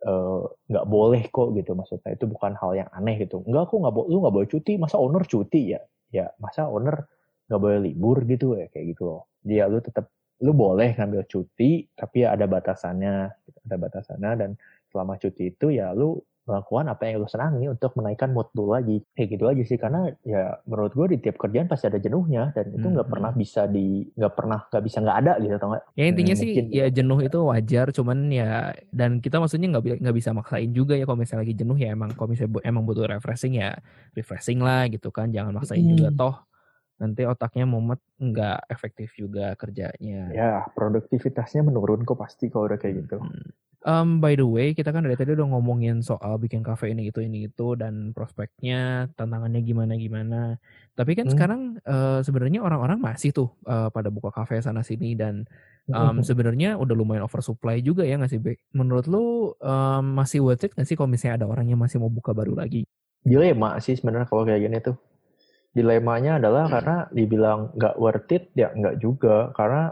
eh, 0.01 0.41
nggak 0.71 0.85
boleh 0.89 1.29
kok 1.29 1.53
gitu 1.53 1.77
maksudnya. 1.77 2.17
Itu 2.17 2.25
bukan 2.25 2.57
hal 2.57 2.71
yang 2.73 2.89
aneh 2.89 3.21
gitu. 3.21 3.45
Enggak 3.45 3.69
kok 3.69 3.77
nggak 3.85 3.93
bo- 3.93 4.09
lu 4.09 4.25
nggak 4.25 4.35
boleh 4.35 4.49
cuti 4.49 4.81
masa 4.81 4.97
owner 4.97 5.21
cuti 5.29 5.77
ya 5.77 5.81
ya 6.15 6.25
masa 6.39 6.71
owner 6.71 7.03
nggak 7.45 7.59
boleh 7.61 7.79
libur 7.83 8.23
gitu 8.25 8.57
ya 8.57 8.71
kayak 8.71 8.95
gitu 8.95 9.03
loh 9.05 9.21
dia 9.43 9.69
lu 9.69 9.77
tetap 9.83 10.09
lu 10.43 10.51
boleh 10.51 10.95
ngambil 10.97 11.23
cuti 11.29 11.87
tapi 11.95 12.27
ya 12.27 12.35
ada 12.35 12.45
batasannya 12.49 13.15
gitu. 13.47 13.59
ada 13.69 13.75
batasannya 13.79 14.31
dan 14.35 14.49
selama 14.91 15.15
cuti 15.21 15.53
itu 15.53 15.71
ya 15.71 15.95
lu 15.95 16.19
melakukan 16.47 16.85
apa 16.93 17.01
yang 17.09 17.15
lu 17.23 17.29
senangi 17.29 17.65
untuk 17.69 17.91
menaikkan 17.97 18.29
mood 18.35 18.49
lu 18.57 18.69
lagi 18.71 19.01
kayak 19.17 19.29
gitu 19.33 19.43
aja 19.51 19.63
sih 19.65 19.77
karena 19.81 20.13
ya 20.25 20.61
menurut 20.69 20.91
gue 20.97 21.05
di 21.13 21.17
tiap 21.23 21.37
kerjaan 21.41 21.67
pasti 21.71 21.85
ada 21.89 21.99
jenuhnya 22.01 22.53
dan 22.55 22.65
itu 22.73 22.85
nggak 22.93 23.07
Hmm. 23.07 23.13
pernah 23.13 23.31
bisa 23.33 23.65
di 23.69 24.05
nggak 24.17 24.33
pernah 24.37 24.59
nggak 24.69 24.83
bisa 24.87 24.97
nggak 25.03 25.17
ada 25.25 25.33
gitu 25.41 25.53
atau 25.57 25.69
nggak 25.73 25.85
Ya 25.95 26.11
intinya 26.11 26.35
Hmm, 26.35 26.35
sih 26.35 26.51
mungkin 26.51 26.65
ya 26.67 26.91
jenuh 26.91 27.23
itu 27.23 27.39
wajar, 27.39 27.87
cuman 27.95 28.27
ya 28.27 28.75
dan 28.91 29.23
kita 29.23 29.39
maksudnya 29.39 29.67
nggak 29.71 30.03
nggak 30.03 30.15
bisa 30.19 30.35
maksain 30.35 30.71
juga 30.75 30.91
ya 30.99 31.07
kalau 31.07 31.15
misalnya 31.23 31.47
lagi 31.47 31.55
jenuh 31.55 31.77
ya 31.79 31.95
emang 31.95 32.11
kalau 32.19 32.27
misalnya 32.35 32.59
emang 32.67 32.83
butuh 32.83 33.07
refreshing 33.07 33.55
ya 33.63 33.79
refreshing 34.11 34.59
lah 34.59 34.91
gitu 34.91 35.07
kan, 35.15 35.31
jangan 35.31 35.55
maksain 35.55 35.87
juga 35.87 36.11
Hmm. 36.11 36.19
toh 36.19 36.35
nanti 36.95 37.27
otaknya 37.27 37.67
mumet 37.67 37.99
nggak 38.17 38.71
efektif 38.71 39.11
juga 39.19 39.51
kerjanya. 39.59 40.31
ya 40.31 40.63
produktivitasnya 40.71 41.61
menurun 41.67 42.07
kok 42.07 42.15
pasti 42.19 42.47
kalau 42.47 42.71
udah 42.71 42.79
kayak 42.79 43.05
gitu 43.05 43.17
Hmm. 43.19 43.51
Um, 43.85 44.17
by 44.17 44.33
the 44.33 44.41
way, 44.41 44.73
kita 44.73 44.89
kan 44.89 45.05
dari 45.05 45.13
tadi 45.13 45.37
udah 45.37 45.45
ngomongin 45.45 46.01
soal 46.01 46.41
bikin 46.41 46.65
kafe 46.65 46.89
ini 46.89 47.13
itu 47.13 47.21
ini 47.21 47.45
itu 47.45 47.77
dan 47.77 48.17
prospeknya, 48.17 49.13
tantangannya 49.13 49.61
gimana 49.61 49.93
gimana. 49.93 50.57
Tapi 50.97 51.13
kan 51.13 51.29
Hmm. 51.29 51.33
sekarang 51.37 51.61
eh, 51.85 52.19
sebenarnya 52.25 52.65
orang-orang 52.65 52.97
masih 52.97 53.29
tuh 53.29 53.53
eh, 53.69 53.93
pada 53.93 54.09
buka 54.09 54.33
kafe 54.33 54.57
sana 54.57 54.81
sini 54.81 55.13
dan 55.13 55.45
um, 55.93 56.17
sebenarnya 56.25 56.81
udah 56.81 56.97
lumayan 56.97 57.29
oversupply 57.29 57.77
juga 57.85 58.01
ya 58.09 58.17
nggak 58.17 58.31
sih? 58.33 58.41
Menurut 58.73 59.05
lu 59.05 59.53
um, 59.53 60.03
masih 60.17 60.41
worth 60.41 60.65
it 60.65 60.73
nggak 60.73 60.89
sih 60.89 60.97
kalau 60.97 61.05
misalnya 61.05 61.45
ada 61.45 61.47
orang 61.53 61.69
yang 61.69 61.77
masih 61.77 62.01
mau 62.01 62.09
buka 62.09 62.33
baru 62.33 62.57
lagi? 62.57 62.89
dilema 63.21 63.73
sih 63.81 63.97
sebenarnya 63.97 64.29
kalau 64.29 64.45
kayak 64.45 64.61
gini 64.65 64.77
tuh 64.81 64.97
dilemanya 65.75 66.39
adalah 66.39 66.71
karena 66.71 66.97
dibilang 67.11 67.75
nggak 67.75 67.95
worth 67.99 68.31
it 68.31 68.49
ya 68.55 68.71
nggak 68.71 68.95
juga. 69.03 69.51
Karena 69.51 69.91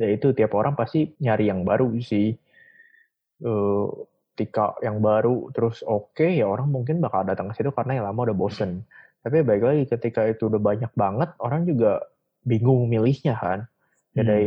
ya 0.00 0.08
itu 0.08 0.32
tiap 0.32 0.56
orang 0.56 0.72
pasti 0.72 1.12
nyari 1.20 1.52
yang 1.52 1.68
baru 1.68 1.92
sih. 2.00 2.32
Eh, 3.44 3.86
ketika 4.38 4.78
yang 4.86 5.02
baru 5.02 5.50
terus 5.50 5.82
oke 5.82 6.22
ya 6.22 6.46
orang 6.46 6.70
mungkin 6.70 7.02
bakal 7.02 7.26
datang 7.26 7.50
ke 7.50 7.58
situ 7.58 7.74
karena 7.74 7.98
yang 7.98 8.06
lama 8.06 8.30
udah 8.30 8.36
bosen. 8.38 8.86
Tapi 9.26 9.42
baik 9.42 9.62
lagi 9.66 9.82
ketika 9.90 10.22
itu 10.30 10.46
udah 10.46 10.62
banyak 10.62 10.94
banget 10.94 11.34
orang 11.42 11.66
juga 11.66 12.06
bingung 12.46 12.86
milihnya 12.86 13.34
kan. 13.34 13.66
Ya 14.14 14.22
Hmm. 14.24 14.30
dari 14.30 14.46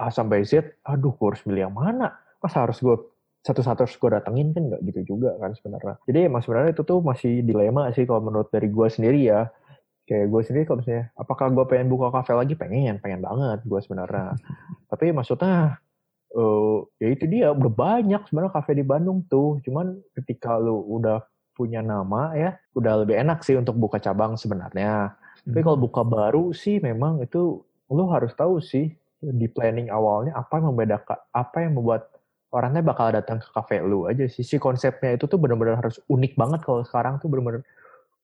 A 0.00 0.08
sampai 0.08 0.42
Z 0.48 0.80
aduh 0.82 1.12
gue 1.12 1.26
harus 1.28 1.44
milih 1.44 1.68
yang 1.68 1.76
mana? 1.76 2.16
Masa 2.40 2.64
harus 2.64 2.80
gue 2.80 2.96
satu-satu 3.44 3.84
harus 3.84 3.96
gue 4.00 4.10
datengin? 4.10 4.56
Kan 4.56 4.72
nggak 4.72 4.80
gitu 4.88 5.14
juga 5.14 5.36
kan 5.36 5.52
sebenarnya. 5.52 6.00
Jadi 6.08 6.18
emang 6.26 6.40
sebenarnya 6.40 6.72
itu 6.72 6.82
tuh 6.88 6.98
masih 7.04 7.44
dilema 7.44 7.92
sih 7.92 8.08
kalau 8.08 8.24
menurut 8.24 8.48
dari 8.48 8.72
gue 8.72 8.86
sendiri 8.88 9.28
ya 9.28 9.52
kayak 10.08 10.26
gue 10.32 10.40
sendiri 10.40 10.64
kalau 10.64 10.80
misalnya 10.80 11.12
apakah 11.20 11.52
gue 11.52 11.64
pengen 11.68 11.92
buka 11.92 12.08
kafe 12.08 12.32
lagi? 12.32 12.56
Pengen 12.56 12.96
pengen 13.04 13.20
banget 13.20 13.60
gue 13.68 13.80
sebenarnya. 13.84 14.40
Tapi 14.90 15.12
maksudnya 15.12 15.76
eh 16.28 16.78
ya 17.00 17.08
itu 17.12 17.24
dia 17.28 17.52
udah 17.52 17.72
banyak 17.72 18.24
sebenarnya 18.24 18.52
kafe 18.56 18.72
di 18.72 18.84
Bandung 18.88 19.28
tuh. 19.28 19.60
Cuman 19.60 20.00
ketika 20.16 20.56
lu 20.56 20.80
udah 20.88 21.20
punya 21.52 21.82
nama 21.82 22.32
ya 22.38 22.54
udah 22.72 23.02
lebih 23.04 23.18
enak 23.18 23.44
sih 23.44 23.58
untuk 23.60 23.76
buka 23.76 24.00
cabang 24.00 24.40
sebenarnya. 24.40 25.12
Tapi 25.44 25.60
kalau 25.60 25.76
buka 25.76 26.00
baru 26.06 26.56
sih 26.56 26.80
memang 26.80 27.20
itu 27.20 27.60
lu 27.92 28.04
harus 28.08 28.32
tahu 28.32 28.64
sih 28.64 28.94
di 29.18 29.46
planning 29.50 29.90
awalnya 29.90 30.32
apa 30.38 30.62
yang 30.62 30.70
membedakan 30.72 31.18
apa 31.34 31.56
yang 31.66 31.74
membuat 31.74 32.06
orangnya 32.54 32.80
bakal 32.80 33.12
datang 33.12 33.42
ke 33.42 33.48
kafe 33.52 33.82
lu 33.84 34.08
aja 34.08 34.24
sih. 34.30 34.46
Si 34.46 34.56
konsepnya 34.56 35.18
itu 35.18 35.28
tuh 35.28 35.36
benar-benar 35.36 35.84
harus 35.84 36.00
unik 36.08 36.32
banget 36.38 36.60
kalau 36.64 36.80
sekarang 36.86 37.20
tuh 37.20 37.28
benar-benar 37.28 37.66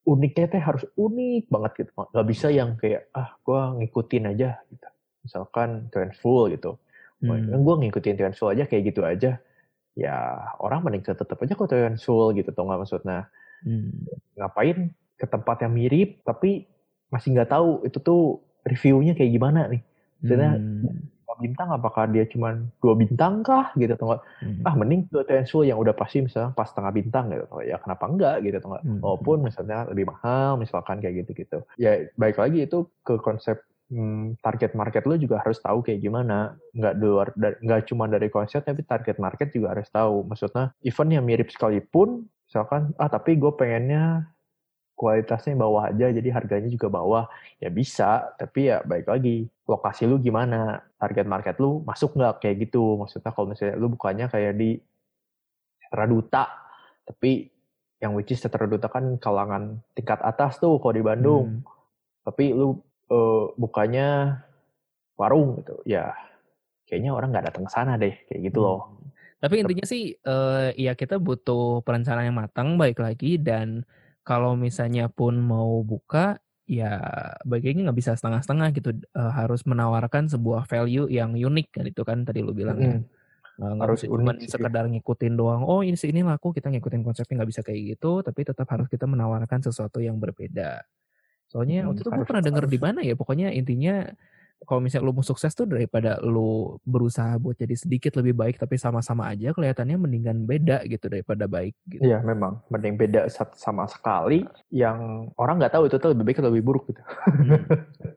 uniknya 0.04 0.46
teh 0.52 0.62
harus 0.62 0.84
unik 0.94 1.48
banget 1.48 1.72
gitu. 1.84 1.90
Nggak 1.96 2.26
bisa 2.28 2.46
yang 2.52 2.76
kayak 2.76 3.08
ah 3.16 3.36
gua 3.40 3.72
ngikutin 3.76 4.30
aja 4.30 4.60
gitu. 4.68 4.88
Misalkan 5.24 5.88
Trendful 5.88 6.52
gitu. 6.52 6.76
Hmm. 7.24 7.48
gue 7.48 7.74
ngikutin 7.88 8.20
Trendful 8.20 8.52
aja 8.52 8.68
kayak 8.68 8.92
gitu 8.92 9.00
aja? 9.00 9.40
Ya 9.96 10.16
orang 10.60 10.84
mending 10.84 11.08
tetap 11.08 11.40
aja 11.40 11.56
konsensual 11.56 12.36
gitu 12.36 12.52
tuh 12.52 12.64
nggak 12.68 12.80
maksudnya? 12.84 13.32
Hmm. 13.64 14.04
ngapain 14.36 14.92
ke 15.16 15.24
tempat 15.24 15.64
yang 15.64 15.72
mirip 15.72 16.20
tapi 16.20 16.68
masih 17.08 17.32
nggak 17.32 17.48
tahu 17.48 17.80
itu 17.88 17.96
tuh 17.96 18.44
reviewnya 18.60 19.16
kayak 19.16 19.32
gimana 19.32 19.72
nih? 19.72 19.80
Maksudnya 20.20 20.50
hmm 20.60 21.13
bintang 21.40 21.68
apakah 21.74 22.06
dia 22.10 22.24
cuma 22.26 22.58
dua 22.78 22.94
bintang 22.94 23.42
kah 23.46 23.70
gitu 23.74 23.94
atau 23.94 24.18
hmm. 24.42 24.66
ah 24.66 24.74
mending 24.74 25.06
ke 25.08 25.20
Tensu 25.26 25.62
yang 25.66 25.78
udah 25.80 25.94
pasti 25.96 26.24
misalnya 26.24 26.52
pas 26.52 26.68
setengah 26.68 26.92
bintang 26.94 27.30
gitu 27.32 27.46
ya 27.64 27.78
kenapa 27.80 28.04
enggak 28.06 28.36
gitu 28.42 28.56
atau 28.60 28.78
hmm. 28.78 29.00
walaupun 29.00 29.36
misalnya 29.46 29.88
lebih 29.90 30.10
mahal 30.10 30.58
misalkan 30.60 30.98
kayak 31.02 31.24
gitu 31.24 31.30
gitu 31.44 31.58
ya 31.80 32.06
baik 32.18 32.38
lagi 32.38 32.66
itu 32.66 32.88
ke 33.02 33.18
konsep 33.20 33.62
hmm, 33.92 34.40
target 34.40 34.72
market 34.72 35.04
lo 35.04 35.14
juga 35.14 35.40
harus 35.44 35.60
tahu 35.60 35.84
kayak 35.84 36.00
gimana. 36.00 36.56
Nggak 36.72 36.94
luar 36.98 37.28
nggak 37.36 37.82
cuma 37.90 38.08
dari 38.08 38.28
konsep 38.32 38.64
tapi 38.64 38.82
target 38.82 39.20
market 39.20 39.52
juga 39.52 39.76
harus 39.76 39.88
tahu. 39.90 40.24
Maksudnya 40.26 40.72
event 40.82 41.10
yang 41.12 41.24
mirip 41.24 41.48
sekalipun 41.52 42.26
misalkan 42.48 42.94
ah 43.02 43.10
tapi 43.10 43.34
gue 43.34 43.52
pengennya 43.56 44.30
kualitasnya 44.94 45.58
bawah 45.58 45.90
aja 45.90 46.10
jadi 46.14 46.28
harganya 46.30 46.70
juga 46.70 46.86
bawah. 46.86 47.26
Ya 47.58 47.68
bisa 47.68 48.34
tapi 48.38 48.70
ya 48.70 48.80
baik 48.86 49.10
lagi. 49.10 49.50
Lokasi 49.66 50.06
lu 50.06 50.22
gimana? 50.22 50.80
Target 50.96 51.26
market 51.26 51.58
lu 51.58 51.82
masuk 51.82 52.14
nggak? 52.14 52.40
Kayak 52.40 52.70
gitu. 52.70 52.96
Maksudnya 53.02 53.30
kalau 53.34 53.46
misalnya 53.50 53.74
lu 53.76 53.90
bukannya 53.92 54.26
kayak 54.30 54.54
di 54.54 54.78
Setra 55.82 56.06
Duta 56.06 56.44
tapi 57.04 57.52
yang 58.00 58.16
which 58.16 58.32
is 58.32 58.40
Setra 58.40 58.64
Duta 58.64 58.88
kan 58.88 59.20
kalangan 59.20 59.82
tingkat 59.92 60.22
atas 60.22 60.56
tuh 60.62 60.78
kalau 60.78 60.94
di 60.94 61.04
Bandung. 61.04 61.60
Hmm. 61.60 61.72
tapi 62.24 62.56
lu 62.56 62.80
uh, 63.12 63.52
bukannya 63.60 64.40
warung 65.20 65.60
gitu. 65.60 65.76
Ya 65.84 66.16
kayaknya 66.88 67.12
orang 67.12 67.34
nggak 67.34 67.52
datang 67.52 67.68
ke 67.68 67.72
sana 67.74 67.98
deh. 68.00 68.14
Kayak 68.30 68.40
gitu 68.48 68.58
loh. 68.62 68.80
Hmm. 68.88 69.02
tapi 69.44 69.60
intinya 69.60 69.84
sih 69.84 70.16
uh, 70.24 70.72
ya 70.72 70.96
kita 70.96 71.20
butuh 71.20 71.84
perencanaan 71.84 72.32
yang 72.32 72.38
matang 72.40 72.80
baik 72.80 72.96
lagi 72.96 73.36
dan 73.36 73.84
kalau 74.24 74.56
misalnya 74.56 75.12
pun 75.12 75.36
mau 75.38 75.84
buka 75.84 76.40
ya 76.64 76.96
baiknya 77.44 77.92
nggak 77.92 77.98
bisa 78.00 78.16
setengah-setengah 78.16 78.68
gitu. 78.72 78.90
Uh, 79.12 79.32
harus 79.32 79.68
menawarkan 79.68 80.32
sebuah 80.32 80.64
value 80.64 81.12
yang 81.12 81.36
unik 81.36 81.68
kan 81.70 81.84
itu 81.84 82.02
kan 82.02 82.24
tadi 82.24 82.40
lu 82.40 82.56
bilang 82.56 82.80
mm. 82.80 82.84
ya 82.84 82.96
uh, 83.62 83.76
harus 83.84 84.02
cuma 84.02 84.32
sekedar 84.40 84.88
ngikutin 84.90 85.34
doang 85.36 85.62
oh 85.62 85.84
ini 85.84 85.94
ini 85.94 86.26
laku 86.26 86.50
kita 86.50 86.72
ngikutin 86.72 87.04
konsepnya 87.06 87.44
nggak 87.44 87.50
bisa 87.52 87.62
kayak 87.62 87.80
gitu 87.94 88.24
tapi 88.24 88.40
tetap 88.42 88.66
harus 88.66 88.88
kita 88.90 89.04
menawarkan 89.06 89.60
sesuatu 89.62 90.00
yang 90.00 90.18
berbeda. 90.18 90.82
Soalnya 91.46 91.84
hmm, 91.84 91.88
waktu 91.92 92.00
itu 92.02 92.10
gue 92.10 92.26
pernah 92.26 92.42
denger 92.42 92.64
di 92.66 92.78
mana 92.80 93.00
ya 93.04 93.14
pokoknya 93.14 93.54
intinya 93.54 94.08
kalau 94.64 94.80
misalnya 94.80 95.06
lu 95.06 95.14
mau 95.14 95.24
sukses 95.24 95.52
tuh 95.52 95.68
daripada 95.68 96.18
lu 96.24 96.80
berusaha 96.82 97.36
buat 97.38 97.54
jadi 97.54 97.76
sedikit 97.76 98.16
lebih 98.18 98.34
baik 98.34 98.56
tapi 98.58 98.80
sama-sama 98.80 99.30
aja 99.30 99.52
kelihatannya 99.52 99.96
mendingan 100.00 100.48
beda 100.48 100.82
gitu 100.88 101.06
daripada 101.06 101.44
baik 101.46 101.76
gitu. 101.86 102.02
Iya 102.02 102.24
memang 102.24 102.64
mending 102.72 102.96
beda 102.98 103.28
sama 103.54 103.84
sekali 103.86 104.42
yang 104.72 105.28
orang 105.38 105.60
nggak 105.60 105.76
tahu 105.76 105.86
itu 105.86 105.96
tuh 106.00 106.16
lebih 106.16 106.24
baik 106.32 106.40
atau 106.40 106.50
lebih 106.50 106.64
buruk 106.64 106.84
gitu. 106.90 107.02
Hmm. 107.04 107.60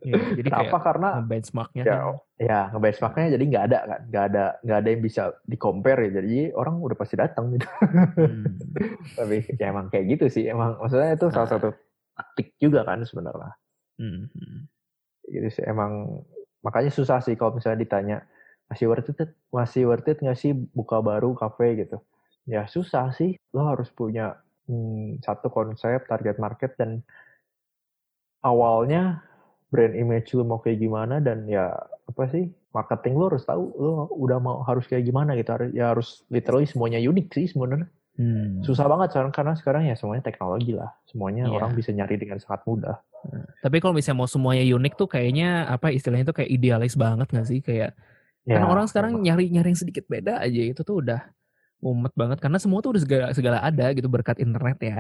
Ya, 0.02 0.16
jadi 0.40 0.50
Kenapa? 0.50 0.78
Karena 0.82 1.10
benchmarknya 1.22 1.84
ya, 1.84 1.96
kan. 1.96 2.16
ya 2.40 2.60
benchmarknya 2.74 3.28
jadi 3.36 3.44
nggak 3.44 3.64
ada 3.70 3.80
kan, 3.84 4.02
nggak 4.08 4.24
ada 4.34 4.46
nggak 4.64 4.78
ada 4.80 4.90
yang 4.90 5.02
bisa 5.04 5.24
di 5.44 5.58
compare 5.60 6.00
ya. 6.08 6.12
Jadi 6.24 6.38
orang 6.56 6.76
udah 6.80 6.98
pasti 6.98 7.16
datang 7.20 7.54
gitu. 7.54 7.68
Hmm. 8.16 8.44
tapi 9.20 9.44
ya 9.60 9.70
emang 9.70 9.92
kayak 9.92 10.06
gitu 10.18 10.26
sih 10.32 10.44
emang 10.48 10.80
maksudnya 10.80 11.14
itu 11.14 11.28
salah 11.30 11.48
nah. 11.50 11.54
satu 11.60 11.70
taktik 12.18 12.56
juga 12.58 12.82
kan 12.88 13.04
sebenarnya. 13.04 13.52
Hmm. 13.98 14.30
Gitu 15.28 15.48
sih 15.52 15.64
emang 15.68 16.24
makanya 16.66 16.92
susah 16.92 17.20
sih 17.22 17.38
kalau 17.38 17.60
misalnya 17.60 17.80
ditanya 17.84 18.18
masih 18.68 18.92
worth 18.92 19.12
it 19.12 19.32
masih 19.52 19.88
worth 19.88 20.10
it 20.12 20.20
nggak 20.20 20.40
sih 20.40 20.52
buka 20.52 21.00
baru 21.00 21.32
kafe 21.38 21.80
gitu 21.80 22.04
ya 22.44 22.68
susah 22.68 23.16
sih 23.16 23.40
lo 23.56 23.64
harus 23.64 23.88
punya 23.92 24.36
hmm, 24.68 25.24
satu 25.24 25.48
konsep 25.48 26.04
target 26.08 26.36
market 26.36 26.76
dan 26.76 27.04
awalnya 28.44 29.24
brand 29.72 29.96
image 29.96 30.36
lo 30.36 30.44
mau 30.44 30.60
kayak 30.60 30.84
gimana 30.84 31.24
dan 31.24 31.48
ya 31.48 31.72
apa 32.08 32.24
sih 32.32 32.52
marketing 32.76 33.16
lo 33.16 33.32
harus 33.32 33.48
tahu 33.48 33.64
lo 33.80 34.12
udah 34.16 34.40
mau 34.40 34.64
harus 34.68 34.84
kayak 34.88 35.08
gimana 35.08 35.36
gitu 35.40 35.52
harus 35.56 35.70
ya 35.72 35.86
harus 35.96 36.10
literally 36.28 36.68
semuanya 36.68 37.00
unik 37.00 37.28
sih 37.32 37.48
sebenarnya 37.48 37.88
Hmm. 38.18 38.66
Susah 38.66 38.90
banget 38.90 39.14
sekarang 39.14 39.30
karena 39.30 39.54
sekarang 39.54 39.84
ya 39.86 39.94
semuanya 39.94 40.26
teknologi 40.26 40.74
lah. 40.74 40.90
Semuanya 41.06 41.46
yeah. 41.48 41.54
orang 41.54 41.78
bisa 41.78 41.94
nyari 41.94 42.18
dengan 42.18 42.42
sangat 42.42 42.66
mudah. 42.66 42.98
Tapi 43.64 43.78
kalau 43.84 43.94
misalnya 43.98 44.24
mau 44.24 44.30
semuanya 44.30 44.64
unik 44.64 44.94
tuh 44.96 45.10
kayaknya 45.10 45.68
apa 45.68 45.92
istilahnya 45.92 46.32
tuh 46.32 46.38
kayak 46.44 46.52
idealis 46.54 46.96
banget 46.96 47.28
gak 47.28 47.48
sih 47.48 47.60
kayak 47.60 47.92
ya, 48.48 48.56
karena 48.56 48.68
orang 48.72 48.88
sekarang 48.88 49.20
nyari 49.20 49.52
nyari 49.52 49.76
yang 49.76 49.80
sedikit 49.80 50.08
beda 50.08 50.40
aja 50.40 50.62
itu 50.64 50.82
tuh 50.86 51.04
udah 51.04 51.22
mumet 51.84 52.14
banget 52.16 52.40
karena 52.42 52.58
semua 52.58 52.80
tuh 52.80 52.96
udah 52.96 53.04
segala, 53.04 53.26
segala 53.36 53.58
ada 53.62 53.92
gitu 53.94 54.08
berkat 54.08 54.40
internet 54.42 54.80
ya. 54.82 55.00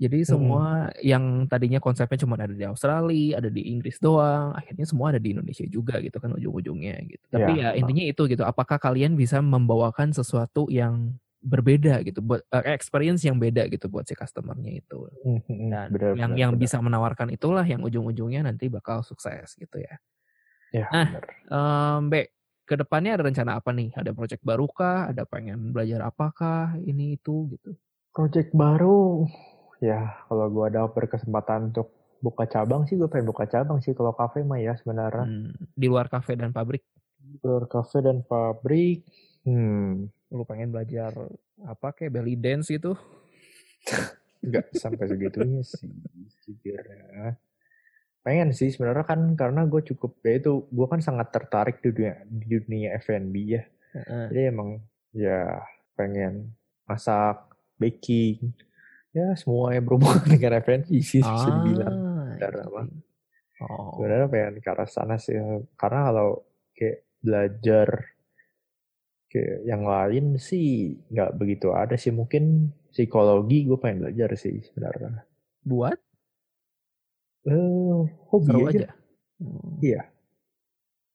Jadi 0.00 0.24
semua 0.24 0.88
hmm. 0.88 1.04
yang 1.04 1.24
tadinya 1.46 1.78
konsepnya 1.78 2.18
cuma 2.24 2.34
ada 2.34 2.50
di 2.50 2.64
Australia, 2.64 3.38
ada 3.38 3.52
di 3.52 3.70
Inggris 3.70 4.00
doang, 4.02 4.50
akhirnya 4.56 4.88
semua 4.88 5.14
ada 5.14 5.20
di 5.20 5.36
Indonesia 5.36 5.62
juga 5.68 6.00
gitu 6.02 6.16
kan 6.18 6.32
ujung-ujungnya 6.32 6.96
gitu. 7.06 7.24
Tapi 7.28 7.60
ya, 7.60 7.70
ya 7.70 7.78
intinya 7.78 8.02
itu 8.02 8.24
gitu. 8.26 8.42
Apakah 8.42 8.80
kalian 8.82 9.14
bisa 9.14 9.38
membawakan 9.38 10.10
sesuatu 10.10 10.66
yang 10.72 11.14
berbeda 11.42 12.06
gitu 12.06 12.22
buat 12.22 12.46
uh, 12.54 12.62
experience 12.70 13.26
yang 13.26 13.34
beda 13.34 13.66
gitu 13.66 13.90
buat 13.90 14.06
si 14.06 14.14
customernya 14.14 14.78
itu 14.78 15.10
hmm, 15.26 15.42
hmm, 15.42 15.42
hmm. 15.42 15.68
dan 15.68 15.86
benar, 15.90 16.12
yang 16.14 16.30
benar, 16.30 16.38
yang 16.38 16.52
benar. 16.54 16.62
bisa 16.62 16.76
menawarkan 16.78 17.28
itulah 17.34 17.66
yang 17.66 17.82
ujung-ujungnya 17.82 18.46
nanti 18.46 18.70
bakal 18.70 19.02
sukses 19.02 19.58
gitu 19.58 19.82
ya. 19.82 19.98
Ya, 20.72 20.88
nah, 20.88 21.20
Um, 21.52 22.08
Be, 22.08 22.32
ke 22.64 22.80
depannya 22.80 23.20
ada 23.20 23.28
rencana 23.28 23.60
apa 23.60 23.76
nih? 23.76 23.92
Ada 23.92 24.16
project 24.16 24.40
baru 24.40 24.64
kah? 24.72 25.12
Ada 25.12 25.28
pengen 25.28 25.68
belajar 25.68 26.00
apakah? 26.08 26.80
Ini 26.80 27.20
itu 27.20 27.52
gitu. 27.52 27.76
Project 28.16 28.56
baru, 28.56 29.28
ya 29.84 30.24
kalau 30.32 30.48
gue 30.48 30.64
ada 30.72 30.88
berkesempatan 30.88 31.76
untuk 31.76 31.92
buka 32.24 32.48
cabang 32.48 32.86
sih 32.88 32.94
gue 32.96 33.10
pengen 33.10 33.28
buka 33.28 33.44
cabang 33.50 33.82
sih 33.82 33.92
kalau 33.92 34.16
kafe 34.16 34.46
mah 34.46 34.56
ya 34.62 34.72
sebenarnya. 34.80 35.28
Hmm, 35.28 35.52
di 35.76 35.86
luar 35.92 36.08
kafe 36.08 36.40
dan 36.40 36.56
pabrik. 36.56 36.86
Di 37.20 37.36
luar 37.44 37.68
kafe 37.68 38.00
dan 38.00 38.24
pabrik, 38.24 39.04
hmm, 39.44 40.08
lu 40.32 40.48
pengen 40.48 40.72
belajar 40.72 41.12
apa 41.68 41.92
kayak 41.92 42.12
belly 42.16 42.34
dance 42.40 42.72
itu 42.72 42.96
nggak 44.48 44.74
sampai 44.74 45.06
segitunya 45.06 45.62
sih 45.62 45.92
sebenarnya 46.42 47.38
pengen 48.22 48.50
sih 48.54 48.70
sebenarnya 48.70 49.04
kan 49.06 49.20
karena 49.34 49.66
gue 49.66 49.82
cukup 49.94 50.18
ya 50.22 50.38
itu 50.38 50.66
gue 50.70 50.86
kan 50.86 51.02
sangat 51.02 51.30
tertarik 51.34 51.82
di 51.82 51.90
dunia 51.90 52.14
di 52.26 52.46
dunia 52.58 52.88
F&B 53.02 53.34
ya. 53.46 53.62
Uh-huh. 53.92 54.26
jadi 54.32 54.54
emang 54.54 54.80
ya 55.12 55.60
pengen 55.98 56.54
masak 56.88 57.44
baking 57.76 58.56
ya 59.12 59.36
semua 59.36 59.76
yang 59.76 59.84
berhubungan 59.84 60.24
dengan 60.32 60.62
F&B 60.62 60.88
sih 61.02 61.20
ah, 61.20 61.34
bisa 61.34 61.48
dibilang 61.60 61.96
karena 62.40 62.62
apa? 62.66 62.82
Oh. 63.62 63.94
sebenarnya 63.98 64.26
pengen 64.30 64.54
ke 64.58 64.70
arah 64.70 64.88
sana 64.88 65.20
sih 65.20 65.36
karena 65.76 66.00
kalau 66.10 66.30
kayak 66.74 66.98
belajar 67.22 67.88
Oke, 69.32 69.64
yang 69.64 69.88
lain 69.88 70.36
sih 70.36 70.92
nggak 71.08 71.40
begitu 71.40 71.72
ada 71.72 71.96
sih. 71.96 72.12
Mungkin 72.12 72.68
psikologi 72.92 73.64
gue 73.64 73.80
pengen 73.80 74.04
belajar 74.04 74.36
sih 74.36 74.60
sebenarnya. 74.60 75.24
Buat? 75.64 75.96
Uh, 77.48 78.12
hobi 78.28 78.52
Seru 78.52 78.60
aja. 78.68 78.76
aja. 78.76 78.88
Hmm. 79.40 79.80
Iya. 79.80 80.02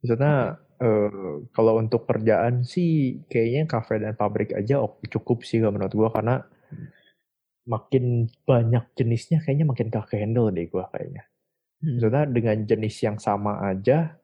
Maksudnya 0.02 0.34
okay. 0.58 0.82
uh, 0.82 1.34
kalau 1.54 1.78
untuk 1.78 2.10
kerjaan 2.10 2.66
sih 2.66 3.22
kayaknya 3.30 3.70
kafe 3.70 4.02
dan 4.02 4.18
pabrik 4.18 4.50
aja 4.58 4.82
cukup 5.14 5.46
sih 5.46 5.62
kalau 5.62 5.78
menurut 5.78 5.94
gue 5.94 6.10
karena 6.10 6.42
hmm. 6.74 6.88
makin 7.70 8.34
banyak 8.50 8.98
jenisnya 8.98 9.46
kayaknya 9.46 9.70
makin 9.70 9.94
ke 9.94 10.18
handle 10.18 10.50
deh 10.50 10.66
gue 10.66 10.86
kayaknya. 10.90 11.22
Hmm. 11.86 12.02
Maksudnya 12.02 12.24
dengan 12.34 12.58
jenis 12.66 12.98
yang 12.98 13.22
sama 13.22 13.62
aja 13.62 14.18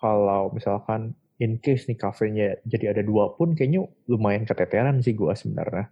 kalau 0.00 0.48
misalkan 0.48 1.12
in 1.42 1.58
case 1.58 1.90
nih 1.90 1.98
kafenya 1.98 2.54
jadi 2.62 2.94
ada 2.94 3.02
dua 3.02 3.34
pun 3.34 3.58
kayaknya 3.58 3.90
lumayan 4.06 4.46
keteteran 4.46 5.02
sih 5.02 5.18
gue 5.18 5.34
sebenarnya. 5.34 5.90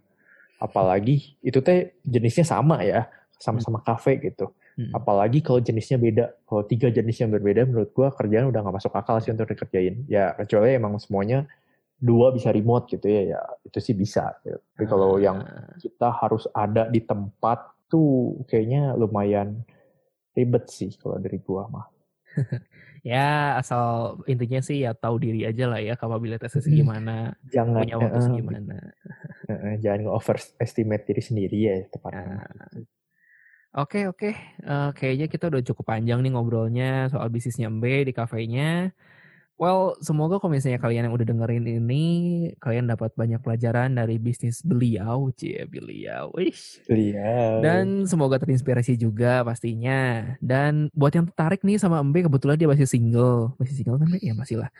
Apalagi 0.63 1.35
itu 1.43 1.59
teh 1.59 1.99
jenisnya 2.07 2.47
sama 2.47 2.79
ya, 2.87 3.11
sama-sama 3.35 3.83
hmm. 3.83 3.87
kafe 3.91 4.23
gitu. 4.23 4.55
Hmm. 4.79 4.95
Apalagi 4.95 5.43
kalau 5.43 5.59
jenisnya 5.59 5.99
beda. 5.99 6.31
Kalau 6.47 6.63
tiga 6.63 6.87
jenis 6.87 7.19
yang 7.19 7.35
berbeda 7.35 7.67
menurut 7.67 7.91
gue 7.91 8.07
kerjaan 8.15 8.47
udah 8.47 8.63
gak 8.63 8.75
masuk 8.79 8.93
akal 8.95 9.19
sih 9.19 9.35
untuk 9.35 9.51
dikerjain. 9.51 10.07
Ya 10.07 10.31
kecuali 10.39 10.71
emang 10.71 10.95
semuanya 11.03 11.43
dua 12.01 12.31
bisa 12.31 12.49
remote 12.49 12.87
gitu 12.87 13.05
ya, 13.11 13.35
ya 13.35 13.41
itu 13.67 13.77
sih 13.83 13.93
bisa. 13.97 14.39
Gitu. 14.47 14.55
Tapi 14.55 14.85
kalau 14.87 15.19
hmm. 15.19 15.23
yang 15.25 15.37
kita 15.83 16.09
harus 16.15 16.47
ada 16.55 16.87
di 16.87 17.03
tempat 17.03 17.75
tuh 17.91 18.39
kayaknya 18.47 18.95
lumayan 18.95 19.67
ribet 20.31 20.71
sih 20.71 20.95
kalau 20.95 21.19
dari 21.19 21.43
gua 21.43 21.67
mah. 21.67 21.90
ya 23.11 23.57
asal 23.57 24.17
intinya 24.29 24.61
sih 24.61 24.85
ya 24.85 24.93
tahu 24.93 25.17
diri 25.17 25.41
aja 25.49 25.65
lah 25.65 25.81
ya 25.81 25.97
kapabilitasnya 25.97 26.61
gimana 26.69 27.33
jangan 27.49 27.81
punya 27.81 27.95
waktu 27.97 28.19
uh, 28.21 28.29
gimana 28.37 28.77
uh, 29.49 29.75
jangan 29.81 30.05
overestimate 30.13 31.03
diri 31.09 31.21
sendiri 31.25 31.57
ya 31.65 31.75
tepatnya 31.89 32.45
nah. 32.45 32.69
Oke 33.71 34.03
oke, 34.03 34.35
uh, 34.67 34.91
kayaknya 34.91 35.31
kita 35.31 35.47
udah 35.47 35.63
cukup 35.63 35.95
panjang 35.95 36.19
nih 36.19 36.35
ngobrolnya 36.35 37.07
soal 37.07 37.31
bisnisnya 37.31 37.71
Mbe 37.71 38.03
di 38.03 38.11
kafenya. 38.11 38.91
Well, 39.61 39.93
semoga 40.01 40.41
kalau 40.41 40.57
misalnya 40.57 40.81
kalian 40.81 41.05
yang 41.05 41.13
udah 41.13 41.21
dengerin 41.21 41.61
ini, 41.69 42.05
kalian 42.57 42.89
dapat 42.89 43.13
banyak 43.13 43.45
pelajaran 43.45 43.93
dari 43.93 44.17
bisnis 44.17 44.65
beliau, 44.65 45.29
cie 45.37 45.69
beliau, 45.69 46.33
wish. 46.33 46.81
Beliau. 46.89 47.61
Dan 47.61 48.09
semoga 48.09 48.41
terinspirasi 48.41 48.97
juga 48.97 49.45
pastinya. 49.45 50.33
Dan 50.41 50.89
buat 50.97 51.13
yang 51.13 51.29
tertarik 51.29 51.61
nih 51.61 51.77
sama 51.77 52.01
Mbe, 52.01 52.25
kebetulan 52.25 52.57
dia 52.57 52.65
masih 52.73 52.89
single, 52.89 53.53
masih 53.61 53.75
single 53.77 54.01
kan 54.01 54.09
Mbe? 54.09 54.19
Ya 54.25 54.33
masih 54.33 54.65
lah, 54.65 54.73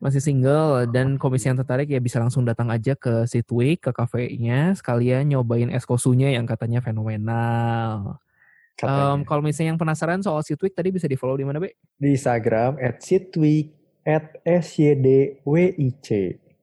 masih 0.00 0.24
single. 0.24 0.88
Dan 0.88 1.20
komisi 1.20 1.52
yang 1.52 1.60
tertarik 1.60 1.92
ya 1.92 2.00
bisa 2.00 2.16
langsung 2.16 2.48
datang 2.48 2.72
aja 2.72 2.96
ke 2.96 3.28
Sitweek, 3.28 3.84
ke 3.84 3.90
kafenya, 3.92 4.72
sekalian 4.72 5.28
nyobain 5.28 5.68
es 5.68 5.84
kosunya 5.84 6.32
yang 6.32 6.48
katanya 6.48 6.80
fenomenal. 6.80 8.24
Um, 8.80 9.20
kalau 9.28 9.44
misalnya 9.44 9.76
yang 9.76 9.80
penasaran 9.84 10.24
soal 10.24 10.40
Sitweek 10.40 10.72
tadi 10.72 10.88
bisa 10.88 11.04
di 11.04 11.20
follow 11.20 11.36
di 11.36 11.44
mana, 11.44 11.60
Be? 11.60 11.76
Di 12.00 12.16
Instagram 12.16 12.80
at 12.80 13.04
Sitweek 13.04 13.83
at 14.04 14.38
SYDWIC. 14.44 16.08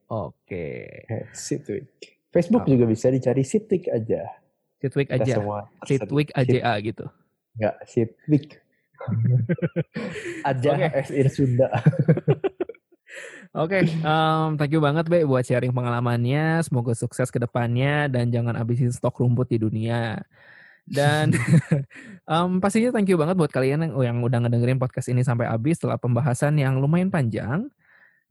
Oke. 0.08 0.66
At 1.10 1.34
Sitweek. 1.34 1.90
Facebook 2.32 2.64
juga 2.64 2.88
bisa 2.88 3.12
dicari 3.12 3.44
Sitweek 3.44 3.92
aja. 3.92 4.24
Sitweek 4.80 5.10
aja. 5.12 5.34
Sitweek 5.84 6.30
aja 6.32 6.80
gitu. 6.80 7.06
Enggak, 7.58 7.76
Sitweek. 7.84 8.62
aja 10.48 10.70
okay. 10.78 11.10
in 11.10 11.28
Sunda. 11.28 11.68
Oke, 13.52 13.84
okay, 13.84 14.00
um, 14.00 14.56
thank 14.56 14.72
you 14.72 14.80
banget 14.80 15.04
Be 15.12 15.28
buat 15.28 15.44
sharing 15.44 15.76
pengalamannya. 15.76 16.64
Semoga 16.64 16.96
sukses 16.96 17.28
ke 17.28 17.36
depannya 17.36 18.08
dan 18.08 18.32
jangan 18.32 18.56
habisin 18.56 18.88
stok 18.88 19.20
rumput 19.20 19.52
di 19.52 19.60
dunia. 19.60 20.24
Dan 20.82 21.32
um, 22.32 22.58
pastinya 22.58 22.90
thank 22.90 23.08
you 23.08 23.18
banget 23.18 23.38
buat 23.38 23.50
kalian 23.54 23.86
yang, 23.86 23.92
yang 24.02 24.18
udah 24.20 24.42
ngedengerin 24.42 24.82
podcast 24.82 25.08
ini 25.08 25.22
sampai 25.22 25.46
habis 25.46 25.78
setelah 25.78 25.98
pembahasan 25.98 26.58
yang 26.58 26.78
lumayan 26.82 27.08
panjang. 27.08 27.70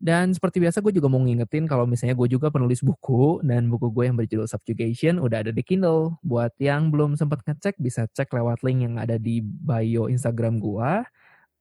Dan 0.02 0.34
seperti 0.34 0.58
biasa 0.58 0.82
gue 0.82 0.98
juga 0.98 1.14
mau 1.14 1.22
ngingetin 1.22 1.70
kalau 1.70 1.86
misalnya 1.86 2.18
gue 2.18 2.26
juga 2.26 2.50
penulis 2.50 2.82
buku 2.82 3.38
dan 3.46 3.70
buku 3.70 3.94
gue 3.94 4.10
yang 4.10 4.18
berjudul 4.18 4.50
Subjugation 4.50 5.22
udah 5.22 5.46
ada 5.46 5.54
di 5.54 5.62
Kindle. 5.62 6.18
Buat 6.26 6.58
yang 6.58 6.90
belum 6.90 7.14
sempat 7.14 7.46
ngecek 7.46 7.78
bisa 7.78 8.10
cek 8.10 8.34
lewat 8.34 8.66
link 8.66 8.82
yang 8.82 8.98
ada 8.98 9.22
di 9.22 9.46
bio 9.46 10.10
Instagram 10.10 10.58
gue 10.58 11.06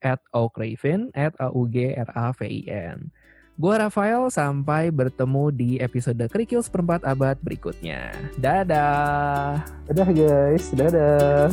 at 0.00 0.20
@aukravin 0.32 1.12
at 1.12 1.36
a 1.36 1.52
u 1.52 1.68
g 1.68 1.92
r 1.92 2.08
a 2.16 2.32
v 2.32 2.40
i 2.48 2.60
n. 2.72 3.12
Gue 3.60 3.76
Rafael, 3.76 4.32
sampai 4.32 4.88
bertemu 4.88 5.52
di 5.52 5.76
episode 5.84 6.24
Kerikil 6.32 6.64
seperempat 6.64 7.04
abad 7.04 7.36
berikutnya. 7.44 8.08
Dadah! 8.40 9.60
Dadah 9.84 10.08
guys, 10.16 10.72
dadah! 10.72 11.52